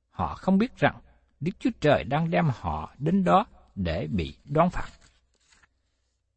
Họ 0.10 0.36
không 0.36 0.58
biết 0.58 0.78
rằng 0.78 1.00
Đức 1.40 1.52
Chúa 1.60 1.70
Trời 1.82 2.04
đang 2.04 2.30
đem 2.30 2.46
họ 2.60 2.94
đến 2.98 3.24
đó 3.24 3.46
để 3.76 4.08
bị 4.08 4.36
đoán 4.46 4.70
phạt. 4.70 4.90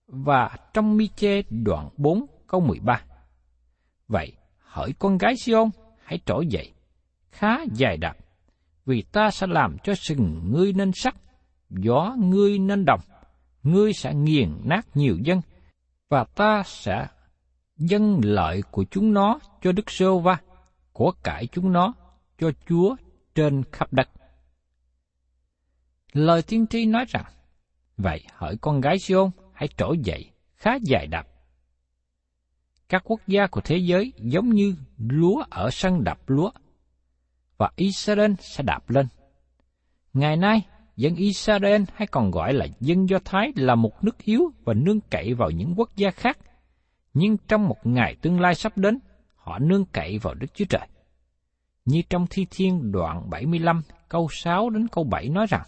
Và 0.07 0.57
trong 0.75 0.97
mi 0.97 1.09
chê 1.09 1.43
đoạn 1.51 1.89
4 1.97 2.27
câu 2.47 2.61
13. 2.61 3.03
Vậy, 4.09 4.33
hỡi 4.59 4.93
con 4.99 5.19
gái 5.19 5.37
Siôn, 5.37 5.71
hãy 6.05 6.19
trỗi 6.27 6.47
dậy, 6.47 6.73
khá 7.31 7.59
dài 7.75 7.97
đặc, 7.97 8.17
vì 8.87 9.03
ta 9.03 9.31
sẽ 9.31 9.47
làm 9.47 9.77
cho 9.85 9.95
sừng 9.95 10.51
ngươi 10.53 10.73
nên 10.73 10.93
sắc, 10.93 11.17
gió 11.71 12.15
ngươi 12.19 12.59
nên 12.59 12.85
đồng, 12.85 13.01
ngươi 13.63 13.93
sẽ 13.93 14.15
nghiền 14.15 14.61
nát 14.65 14.87
nhiều 14.95 15.19
dân, 15.25 15.41
và 16.09 16.25
ta 16.25 16.63
sẽ 16.67 17.07
dâng 17.77 18.21
lợi 18.25 18.63
của 18.71 18.85
chúng 18.91 19.13
nó 19.13 19.39
cho 19.63 19.73
Đức 19.73 19.91
Sô 19.91 20.19
Va, 20.19 20.37
của 20.93 21.13
cải 21.23 21.47
chúng 21.47 21.73
nó 21.73 21.95
cho 22.43 22.51
Chúa 22.69 22.97
trên 23.35 23.63
khắp 23.73 23.93
đất. 23.93 24.09
Lời 26.13 26.43
tiên 26.43 26.67
tri 26.67 26.87
nói 26.87 27.05
rằng, 27.09 27.25
vậy 27.97 28.25
hỡi 28.33 28.57
con 28.61 28.81
gái 28.81 28.99
Siôn 28.99 29.31
hãy 29.53 29.69
trỗi 29.77 29.99
dậy, 29.99 30.31
khá 30.55 30.71
dài 30.83 31.07
đạp, 31.07 31.27
các 32.89 33.03
quốc 33.05 33.21
gia 33.27 33.47
của 33.47 33.61
thế 33.61 33.77
giới 33.77 34.13
giống 34.17 34.49
như 34.49 34.75
lúa 34.99 35.45
ở 35.51 35.71
sân 35.73 36.05
đập 36.05 36.19
lúa, 36.27 36.51
và 37.57 37.71
Israel 37.77 38.33
sẽ 38.41 38.65
đạp 38.67 38.91
lên. 38.91 39.07
Ngày 40.13 40.37
nay, 40.37 40.67
dân 40.97 41.15
Israel 41.15 41.83
hay 41.95 42.07
còn 42.07 42.31
gọi 42.31 42.53
là 42.53 42.67
dân 42.81 43.09
Do 43.09 43.19
Thái 43.25 43.53
là 43.57 43.75
một 43.75 44.05
nước 44.05 44.19
yếu 44.19 44.43
và 44.65 44.75
nương 44.75 45.01
cậy 45.01 45.35
vào 45.35 45.51
những 45.51 45.75
quốc 45.77 45.91
gia 45.97 46.11
khác. 46.11 46.39
Nhưng 47.15 47.37
trong 47.49 47.69
một 47.69 47.87
ngày 47.87 48.17
tương 48.23 48.41
lai 48.41 48.55
sắp 48.55 48.79
đến, 48.79 48.99
họ 49.35 49.59
nương 49.59 49.85
cậy 49.85 50.19
vào 50.19 50.35
Đức 50.35 50.55
Chúa 50.55 50.65
Trời. 50.65 50.89
Như 51.85 52.03
trong 52.11 52.27
Thi 52.31 52.47
Thiên 52.51 52.93
đoạn 52.93 53.31
75 53.31 53.83
câu 54.09 54.29
6 54.31 54.71
đến 54.71 54.89
câu 54.89 55.05
7 55.05 55.29
nói 55.29 55.47
rằng, 55.49 55.63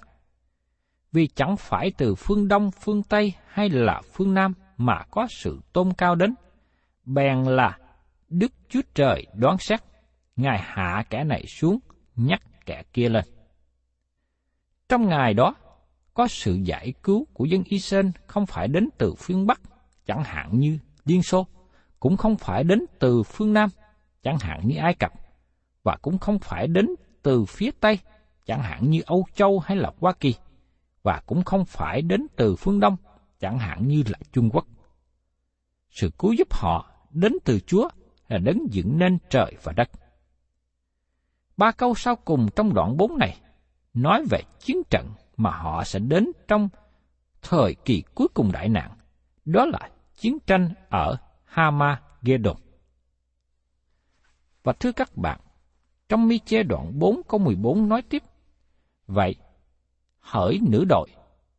Vì 1.12 1.26
chẳng 1.26 1.56
phải 1.56 1.92
từ 1.96 2.14
phương 2.14 2.48
Đông, 2.48 2.70
phương 2.70 3.02
Tây 3.02 3.32
hay 3.48 3.68
là 3.68 4.02
phương 4.12 4.34
Nam 4.34 4.54
mà 4.76 5.02
có 5.10 5.26
sự 5.30 5.60
tôn 5.72 5.92
cao 5.92 6.14
đến, 6.14 6.34
bèn 7.04 7.42
là 7.42 7.78
Đức 8.28 8.52
Chúa 8.68 8.80
Trời 8.94 9.26
đoán 9.34 9.58
xét. 9.58 9.80
Ngài 10.36 10.58
hạ 10.62 11.04
kẻ 11.10 11.24
này 11.24 11.44
xuống, 11.46 11.78
nhắc 12.16 12.42
kẻ 12.66 12.82
kia 12.92 13.08
lên. 13.08 13.24
Trong 14.88 15.08
ngày 15.08 15.34
đó, 15.34 15.54
có 16.14 16.26
sự 16.26 16.54
giải 16.54 16.92
cứu 17.02 17.26
của 17.32 17.44
dân 17.44 17.62
Israel 17.64 18.06
không 18.26 18.46
phải 18.46 18.68
đến 18.68 18.88
từ 18.98 19.14
phương 19.18 19.46
Bắc, 19.46 19.60
chẳng 20.06 20.24
hạn 20.24 20.58
như 20.58 20.78
Liên 21.04 21.22
Xô, 21.22 21.46
cũng 22.00 22.16
không 22.16 22.36
phải 22.36 22.64
đến 22.64 22.84
từ 22.98 23.22
phương 23.22 23.52
Nam, 23.52 23.70
chẳng 24.22 24.38
hạn 24.38 24.60
như 24.64 24.76
Ai 24.76 24.94
Cập, 24.94 25.12
và 25.84 25.96
cũng 26.02 26.18
không 26.18 26.38
phải 26.38 26.66
đến 26.66 26.88
từ 27.22 27.44
phía 27.44 27.70
Tây, 27.80 27.98
chẳng 28.46 28.62
hạn 28.62 28.90
như 28.90 29.00
Âu 29.06 29.26
Châu 29.34 29.58
hay 29.58 29.76
là 29.76 29.92
Hoa 30.00 30.12
Kỳ, 30.12 30.34
và 31.02 31.22
cũng 31.26 31.44
không 31.44 31.64
phải 31.64 32.02
đến 32.02 32.26
từ 32.36 32.56
phương 32.56 32.80
Đông, 32.80 32.96
chẳng 33.40 33.58
hạn 33.58 33.88
như 33.88 34.02
là 34.06 34.18
Trung 34.32 34.50
Quốc. 34.52 34.66
Sự 35.90 36.10
cứu 36.18 36.32
giúp 36.32 36.54
họ 36.54 36.90
đến 37.10 37.32
từ 37.44 37.60
Chúa 37.60 37.88
là 38.28 38.38
đấng 38.38 38.66
dựng 38.70 38.98
nên 38.98 39.18
trời 39.30 39.56
và 39.62 39.72
đất. 39.72 39.90
Ba 41.56 41.72
câu 41.72 41.94
sau 41.94 42.16
cùng 42.16 42.48
trong 42.56 42.74
đoạn 42.74 42.96
4 42.96 43.18
này 43.18 43.40
nói 43.94 44.24
về 44.30 44.42
chiến 44.58 44.82
trận 44.90 45.08
mà 45.36 45.50
họ 45.50 45.84
sẽ 45.84 45.98
đến 45.98 46.28
trong 46.48 46.68
thời 47.42 47.74
kỳ 47.74 48.02
cuối 48.14 48.28
cùng 48.34 48.52
đại 48.52 48.68
nạn. 48.68 48.90
Đó 49.44 49.66
là 49.66 49.90
chiến 50.14 50.38
tranh 50.46 50.74
ở 50.88 51.16
Hamagedon. 51.44 52.56
Và 54.62 54.72
thưa 54.72 54.92
các 54.92 55.16
bạn, 55.16 55.40
trong 56.08 56.28
mi 56.28 56.38
chê 56.38 56.62
đoạn 56.62 56.98
4 56.98 57.20
câu 57.28 57.40
14 57.40 57.88
nói 57.88 58.02
tiếp, 58.02 58.22
Vậy, 59.06 59.34
hỡi 60.20 60.60
nữ 60.62 60.84
đội, 60.88 61.08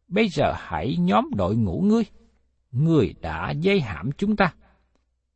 bây 0.08 0.30
giờ 0.30 0.54
hãy 0.58 0.96
nhóm 1.00 1.30
đội 1.36 1.56
ngũ 1.56 1.82
ngươi, 1.82 2.04
người 2.72 3.16
đã 3.22 3.52
dây 3.52 3.82
hãm 3.82 4.12
chúng 4.18 4.36
ta. 4.36 4.54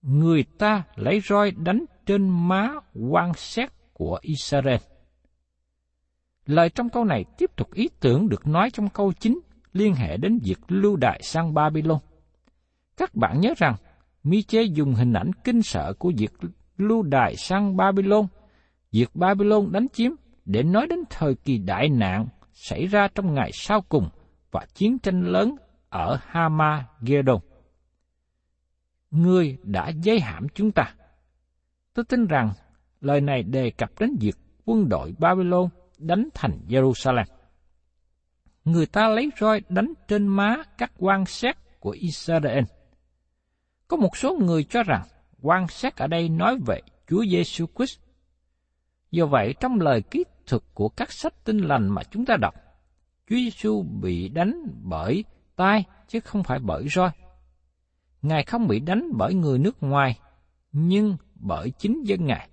Người 0.02 0.44
ta 0.58 0.84
lấy 0.96 1.20
roi 1.20 1.52
đánh 1.52 1.86
trên 2.06 2.48
má 2.48 2.70
quan 3.10 3.34
xét 3.34 3.70
của 3.94 4.20
Israel. 4.22 4.78
Lời 6.46 6.70
trong 6.70 6.90
câu 6.90 7.06
này 7.06 7.26
tiếp 7.38 7.52
tục 7.56 7.74
ý 7.74 7.90
tưởng 8.00 8.30
được 8.30 8.48
nói 8.48 8.70
trong 8.74 8.90
câu 8.90 9.14
chính 9.14 9.40
liên 9.74 9.94
hệ 9.94 10.18
đến 10.18 10.40
việc 10.44 10.60
lưu 10.68 10.96
đại 10.96 11.20
sang 11.24 11.54
Babylon. 11.54 12.00
Các 12.98 13.16
bạn 13.16 13.42
nhớ 13.42 13.54
rằng, 13.58 13.76
Mi-chê 14.24 14.64
dùng 14.64 14.94
hình 14.94 15.14
ảnh 15.14 15.32
kinh 15.44 15.62
sợ 15.62 15.94
của 16.00 16.12
việc 16.18 16.32
lưu 16.78 17.04
đài 17.04 17.36
sang 17.36 17.78
Babylon, 17.78 18.28
việc 18.92 19.16
Babylon 19.16 19.72
đánh 19.72 19.88
chiếm 19.94 20.12
để 20.46 20.64
nói 20.64 20.88
đến 20.88 21.00
thời 21.10 21.36
kỳ 21.36 21.58
đại 21.58 21.90
nạn 21.90 22.28
xảy 22.54 22.88
ra 22.88 23.08
trong 23.16 23.34
ngày 23.34 23.52
sau 23.54 23.82
cùng 23.82 24.10
và 24.52 24.66
chiến 24.74 25.00
tranh 25.00 25.22
lớn 25.22 25.56
ở 25.90 26.20
Hamagedon. 26.22 27.40
Ngươi 29.12 29.58
đã 29.64 29.90
giới 29.90 30.20
hãm 30.20 30.48
chúng 30.56 30.72
ta. 30.72 30.94
Tôi 31.94 32.06
tin 32.06 32.28
rằng 32.28 32.52
lời 33.02 33.22
này 33.22 33.44
đề 33.44 33.70
cập 33.70 34.00
đến 34.00 34.16
việc 34.20 34.36
quân 34.66 34.90
đội 34.90 35.14
Babylon 35.20 35.70
đánh 35.98 36.30
thành 36.34 36.60
Jerusalem. 36.68 37.26
Người 38.66 38.86
ta 38.86 39.08
lấy 39.08 39.30
roi 39.40 39.62
đánh 39.70 39.94
trên 40.08 40.28
má 40.28 40.56
các 40.78 40.92
quan 40.98 41.26
sát 41.26 41.80
của 41.80 41.92
Israel. 41.92 42.64
Có 43.88 43.98
một 43.98 44.18
số 44.18 44.36
người 44.36 44.64
cho 44.64 44.84
rằng 44.84 45.04
quan 45.42 45.68
sát 45.68 45.98
ở 45.98 46.08
đây 46.08 46.30
nói 46.30 46.58
về 46.68 46.82
Chúa 47.08 47.24
Giêsu 47.32 47.66
Christ. 47.76 48.00
Do 49.12 49.26
vậy, 49.26 49.54
trong 49.60 49.80
lời 49.80 50.02
ký 50.02 50.24
thực 50.48 50.64
của 50.74 50.90
các 50.90 51.12
sách 51.12 51.34
tinh 51.44 51.58
lành 51.58 51.90
mà 51.90 52.04
chúng 52.04 52.26
ta 52.26 52.36
đọc, 52.42 52.54
Chúa 53.30 53.36
Giêsu 53.36 53.84
bị 54.02 54.30
đánh 54.30 54.64
bởi 54.84 55.24
tai 55.56 55.84
chứ 56.08 56.20
không 56.20 56.44
phải 56.44 56.60
bởi 56.60 56.88
roi. 56.90 57.10
Ngài 58.22 58.44
không 58.44 58.68
bị 58.68 58.80
đánh 58.80 59.10
bởi 59.18 59.34
người 59.34 59.60
nước 59.60 59.84
ngoài, 59.84 60.20
nhưng 60.72 61.18
bởi 61.36 61.72
chính 61.72 62.04
dân 62.04 62.26
Ngài. 62.26 62.50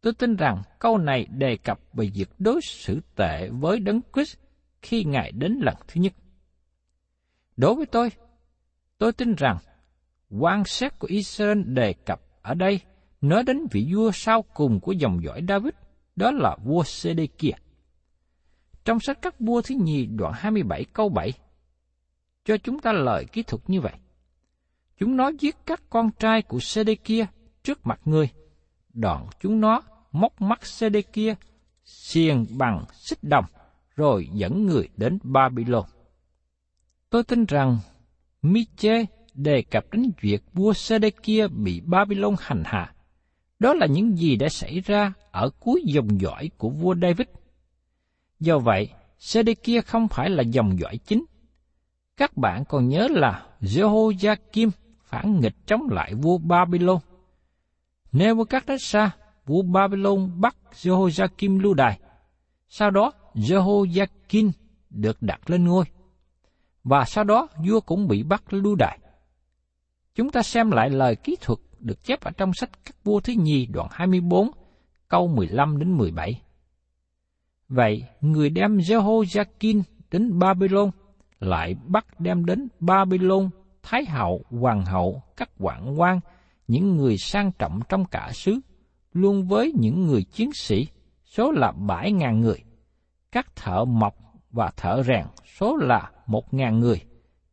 Tôi 0.00 0.12
tin 0.12 0.36
rằng 0.36 0.62
câu 0.78 0.98
này 0.98 1.26
đề 1.30 1.56
cập 1.56 1.80
về 1.92 2.10
việc 2.14 2.28
đối 2.38 2.60
xử 2.62 3.00
tệ 3.16 3.48
với 3.48 3.80
Đấng 3.80 4.00
Christ 4.14 4.36
khi 4.82 5.04
Ngài 5.04 5.32
đến 5.32 5.58
lần 5.62 5.74
thứ 5.88 6.00
nhất. 6.00 6.12
Đối 7.56 7.74
với 7.74 7.86
tôi, 7.86 8.08
tôi 8.98 9.12
tin 9.12 9.34
rằng 9.34 9.56
quan 10.30 10.64
sát 10.64 10.98
của 10.98 11.08
Israel 11.10 11.62
đề 11.62 11.92
cập 11.92 12.20
ở 12.42 12.54
đây 12.54 12.80
nói 13.20 13.42
đến 13.42 13.66
vị 13.70 13.88
vua 13.94 14.10
sau 14.14 14.42
cùng 14.42 14.80
của 14.80 14.92
dòng 14.92 15.22
dõi 15.24 15.42
David, 15.48 15.72
đó 16.16 16.30
là 16.30 16.56
vua 16.64 16.84
Sê-đê-kia. 16.84 17.52
Trong 18.84 19.00
sách 19.00 19.18
các 19.22 19.40
vua 19.40 19.62
thứ 19.62 19.74
nhì 19.74 20.06
đoạn 20.06 20.32
27 20.36 20.84
câu 20.84 21.08
7, 21.08 21.32
cho 22.44 22.56
chúng 22.56 22.80
ta 22.80 22.92
lời 22.92 23.24
kỹ 23.24 23.42
thuật 23.42 23.62
như 23.66 23.80
vậy. 23.80 23.92
Chúng 24.98 25.16
nó 25.16 25.30
giết 25.38 25.56
các 25.66 25.82
con 25.90 26.10
trai 26.18 26.42
của 26.42 26.58
Sê-đê-kia 26.60 27.26
trước 27.62 27.86
mặt 27.86 28.00
người, 28.04 28.28
đoạn 28.94 29.26
chúng 29.40 29.60
nó 29.60 29.82
móc 30.12 30.40
mắt 30.40 30.66
Sê-đê-kia, 30.66 31.34
xiềng 31.84 32.46
bằng 32.58 32.84
xích 32.92 33.18
đồng, 33.22 33.44
rồi 33.96 34.28
dẫn 34.32 34.66
người 34.66 34.88
đến 34.96 35.18
Babylon. 35.22 35.84
Tôi 37.10 37.24
tin 37.24 37.44
rằng 37.44 37.78
Miche 38.42 39.04
đề 39.34 39.62
cập 39.62 39.84
đến 39.92 40.10
việc 40.20 40.42
vua 40.52 40.72
Sê-đê-kia 40.72 41.48
bị 41.48 41.80
Babylon 41.80 42.34
hành 42.38 42.62
hạ. 42.66 42.94
Đó 43.58 43.74
là 43.74 43.86
những 43.86 44.16
gì 44.16 44.36
đã 44.36 44.48
xảy 44.48 44.80
ra 44.80 45.12
ở 45.30 45.50
cuối 45.60 45.82
dòng 45.86 46.20
dõi 46.20 46.50
của 46.58 46.70
vua 46.70 46.94
David. 47.02 47.26
Do 48.40 48.58
vậy, 48.58 48.88
Sê-đê-kia 49.18 49.80
không 49.80 50.08
phải 50.08 50.30
là 50.30 50.42
dòng 50.42 50.78
dõi 50.78 50.96
chính. 50.96 51.24
Các 52.16 52.36
bạn 52.36 52.64
còn 52.64 52.88
nhớ 52.88 53.08
là 53.10 53.46
Jehoiakim 53.60 54.70
phản 55.04 55.40
nghịch 55.40 55.66
chống 55.66 55.82
lại 55.90 56.14
vua 56.14 56.38
Babylon. 56.38 56.98
Nebuchadnezzar, 58.12 59.08
vua 59.46 59.62
Babylon 59.62 60.40
bắt 60.40 60.56
Jehoiakim 60.72 61.60
lưu 61.60 61.74
đài. 61.74 62.00
Sau 62.68 62.90
đó, 62.90 63.12
Jehoiakim 63.34 64.50
được 64.90 65.22
đặt 65.22 65.50
lên 65.50 65.64
ngôi. 65.64 65.84
Và 66.84 67.04
sau 67.04 67.24
đó, 67.24 67.48
vua 67.66 67.80
cũng 67.80 68.08
bị 68.08 68.22
bắt 68.22 68.52
lưu 68.52 68.74
đài. 68.74 68.98
Chúng 70.14 70.30
ta 70.30 70.42
xem 70.42 70.70
lại 70.70 70.90
lời 70.90 71.16
ký 71.16 71.36
thuật 71.40 71.58
được 71.80 72.04
chép 72.04 72.20
ở 72.20 72.30
trong 72.30 72.54
sách 72.54 72.70
các 72.84 72.96
vua 73.04 73.20
thứ 73.20 73.32
nhì 73.32 73.66
đoạn 73.66 73.88
24, 73.90 74.50
câu 75.08 75.28
15 75.28 75.78
đến 75.78 75.92
17. 75.96 76.42
Vậy, 77.68 78.04
người 78.20 78.50
đem 78.50 78.76
Jehoiakim 78.76 79.82
đến 80.10 80.38
Babylon, 80.38 80.90
lại 81.40 81.74
bắt 81.86 82.20
đem 82.20 82.44
đến 82.44 82.68
Babylon, 82.80 83.50
Thái 83.82 84.04
hậu, 84.04 84.44
hoàng 84.50 84.84
hậu, 84.84 85.22
các 85.36 85.50
quản 85.58 86.00
quan, 86.00 86.20
những 86.68 86.96
người 86.96 87.16
sang 87.18 87.52
trọng 87.58 87.80
trong 87.88 88.04
cả 88.04 88.30
xứ, 88.32 88.60
luôn 89.12 89.48
với 89.48 89.72
những 89.78 90.06
người 90.06 90.22
chiến 90.22 90.50
sĩ, 90.54 90.86
số 91.24 91.50
là 91.50 91.72
bảy 91.72 92.12
ngàn 92.12 92.40
người, 92.40 92.64
các 93.32 93.56
thợ 93.56 93.84
mộc 93.84 94.14
và 94.50 94.70
thợ 94.76 95.02
rèn, 95.02 95.24
số 95.58 95.76
là 95.76 96.10
một 96.26 96.54
ngàn 96.54 96.80
người, 96.80 97.00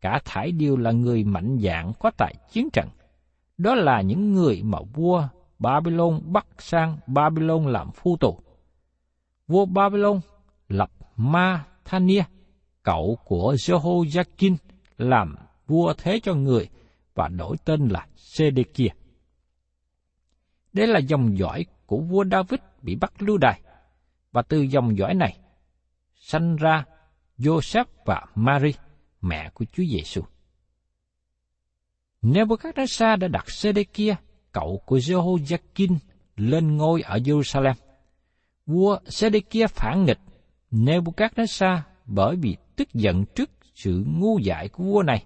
cả 0.01 0.19
thải 0.25 0.51
đều 0.51 0.77
là 0.77 0.91
người 0.91 1.23
mạnh 1.23 1.57
dạng 1.61 1.93
có 1.99 2.11
tài 2.17 2.35
chiến 2.51 2.69
trận. 2.73 2.87
Đó 3.57 3.75
là 3.75 4.01
những 4.01 4.33
người 4.33 4.61
mà 4.63 4.77
vua 4.93 5.27
Babylon 5.59 6.21
bắt 6.25 6.47
sang 6.57 6.97
Babylon 7.07 7.67
làm 7.67 7.91
phu 7.91 8.17
tù. 8.17 8.39
Vua 9.47 9.65
Babylon 9.65 10.19
lập 10.67 10.91
Ma 11.15 11.65
Thania 11.85 12.23
cậu 12.83 13.17
của 13.25 13.53
Jehoiakim, 13.53 14.55
làm 14.97 15.35
vua 15.67 15.93
thế 15.97 16.19
cho 16.23 16.33
người 16.33 16.69
và 17.15 17.27
đổi 17.27 17.57
tên 17.65 17.87
là 17.87 18.07
Sedekia. 18.15 18.89
Đây 20.73 20.87
là 20.87 20.99
dòng 20.99 21.37
dõi 21.37 21.65
của 21.85 21.97
vua 21.97 22.25
David 22.31 22.59
bị 22.81 22.95
bắt 22.95 23.21
lưu 23.21 23.37
đày, 23.37 23.61
và 24.31 24.41
từ 24.41 24.61
dòng 24.61 24.97
dõi 24.97 25.13
này 25.13 25.37
sanh 26.15 26.55
ra 26.55 26.85
Joseph 27.37 27.85
và 28.05 28.25
Mary 28.35 28.73
mẹ 29.21 29.49
của 29.53 29.65
Chúa 29.65 29.83
Giêsu. 29.83 30.21
Nebuchadnezzar 32.25 33.19
đã 33.19 33.27
đặt 33.27 33.49
Sê-đê-kia, 33.51 34.15
cậu 34.51 34.81
của 34.85 34.97
Jehoiakim, 34.97 35.97
lên 36.35 36.77
ngôi 36.77 37.01
ở 37.01 37.17
Jerusalem. 37.17 37.73
Vua 38.65 38.99
Sê-đê-kia 39.05 39.67
phản 39.67 40.05
nghịch 40.05 40.19
Nebuchadnezzar 40.71 41.79
bởi 42.05 42.35
vì 42.35 42.57
tức 42.75 42.93
giận 42.93 43.25
trước 43.35 43.49
sự 43.75 44.03
ngu 44.07 44.39
dại 44.39 44.67
của 44.67 44.83
vua 44.83 45.03
này. 45.03 45.25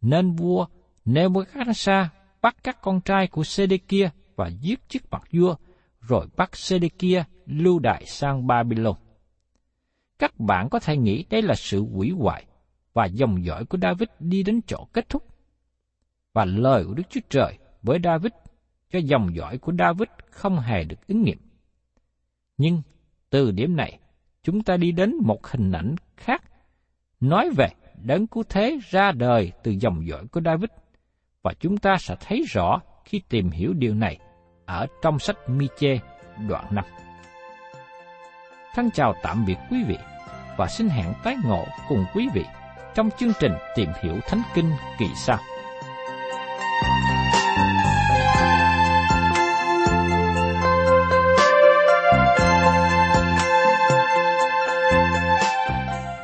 Nên 0.00 0.32
vua 0.32 0.66
Nebuchadnezzar 1.04 2.06
bắt 2.42 2.56
các 2.64 2.82
con 2.82 3.00
trai 3.00 3.26
của 3.26 3.44
Sê-đê-kia 3.44 4.10
và 4.36 4.48
giết 4.60 4.88
trước 4.88 5.10
mặt 5.10 5.22
vua, 5.32 5.54
rồi 6.00 6.26
bắt 6.36 6.56
Sê-đê-kia 6.56 7.24
lưu 7.46 7.78
đại 7.78 8.04
sang 8.06 8.46
Babylon. 8.46 8.96
Các 10.18 10.40
bạn 10.40 10.68
có 10.68 10.78
thể 10.78 10.96
nghĩ 10.96 11.24
đây 11.30 11.42
là 11.42 11.54
sự 11.54 11.84
hủy 11.84 12.10
hoại 12.10 12.44
và 12.92 13.06
dòng 13.06 13.44
dõi 13.44 13.64
của 13.64 13.78
David 13.82 14.08
đi 14.20 14.42
đến 14.42 14.60
chỗ 14.66 14.86
kết 14.92 15.08
thúc. 15.08 15.35
Và 16.36 16.44
lời 16.44 16.84
của 16.84 16.94
Đức 16.94 17.02
Chúa 17.10 17.20
Trời 17.30 17.58
với 17.82 17.98
David 18.04 18.32
cho 18.92 18.98
dòng 18.98 19.34
dõi 19.34 19.58
của 19.58 19.72
David 19.78 20.08
không 20.30 20.60
hề 20.60 20.84
được 20.84 21.06
ứng 21.06 21.22
nghiệm. 21.22 21.38
Nhưng 22.56 22.82
từ 23.30 23.50
điểm 23.50 23.76
này, 23.76 23.98
chúng 24.42 24.62
ta 24.62 24.76
đi 24.76 24.92
đến 24.92 25.14
một 25.22 25.46
hình 25.46 25.72
ảnh 25.72 25.94
khác, 26.16 26.42
nói 27.20 27.50
về 27.56 27.68
đấng 28.02 28.26
cứu 28.26 28.42
thế 28.48 28.78
ra 28.90 29.12
đời 29.12 29.52
từ 29.62 29.74
dòng 29.80 30.06
dõi 30.06 30.26
của 30.32 30.40
David, 30.44 30.70
và 31.42 31.52
chúng 31.60 31.76
ta 31.76 31.96
sẽ 31.98 32.16
thấy 32.20 32.44
rõ 32.48 32.80
khi 33.04 33.22
tìm 33.28 33.50
hiểu 33.50 33.72
điều 33.72 33.94
này 33.94 34.18
ở 34.66 34.86
trong 35.02 35.18
sách 35.18 35.36
Mi-chê 35.46 35.98
đoạn 36.48 36.64
5. 36.70 36.84
Thân 38.74 38.90
chào 38.90 39.14
tạm 39.22 39.44
biệt 39.46 39.56
quý 39.70 39.84
vị 39.88 39.96
và 40.56 40.66
xin 40.66 40.88
hẹn 40.88 41.12
tái 41.24 41.36
ngộ 41.44 41.64
cùng 41.88 42.04
quý 42.14 42.28
vị 42.34 42.44
trong 42.94 43.10
chương 43.18 43.32
trình 43.40 43.52
tìm 43.76 43.88
hiểu 44.02 44.14
Thánh 44.28 44.42
Kinh 44.54 44.70
kỳ 44.98 45.06
sau. 45.16 45.38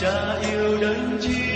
Cha 0.00 0.38
yêu 0.42 0.78
đến 0.80 1.18
chi 1.20 1.47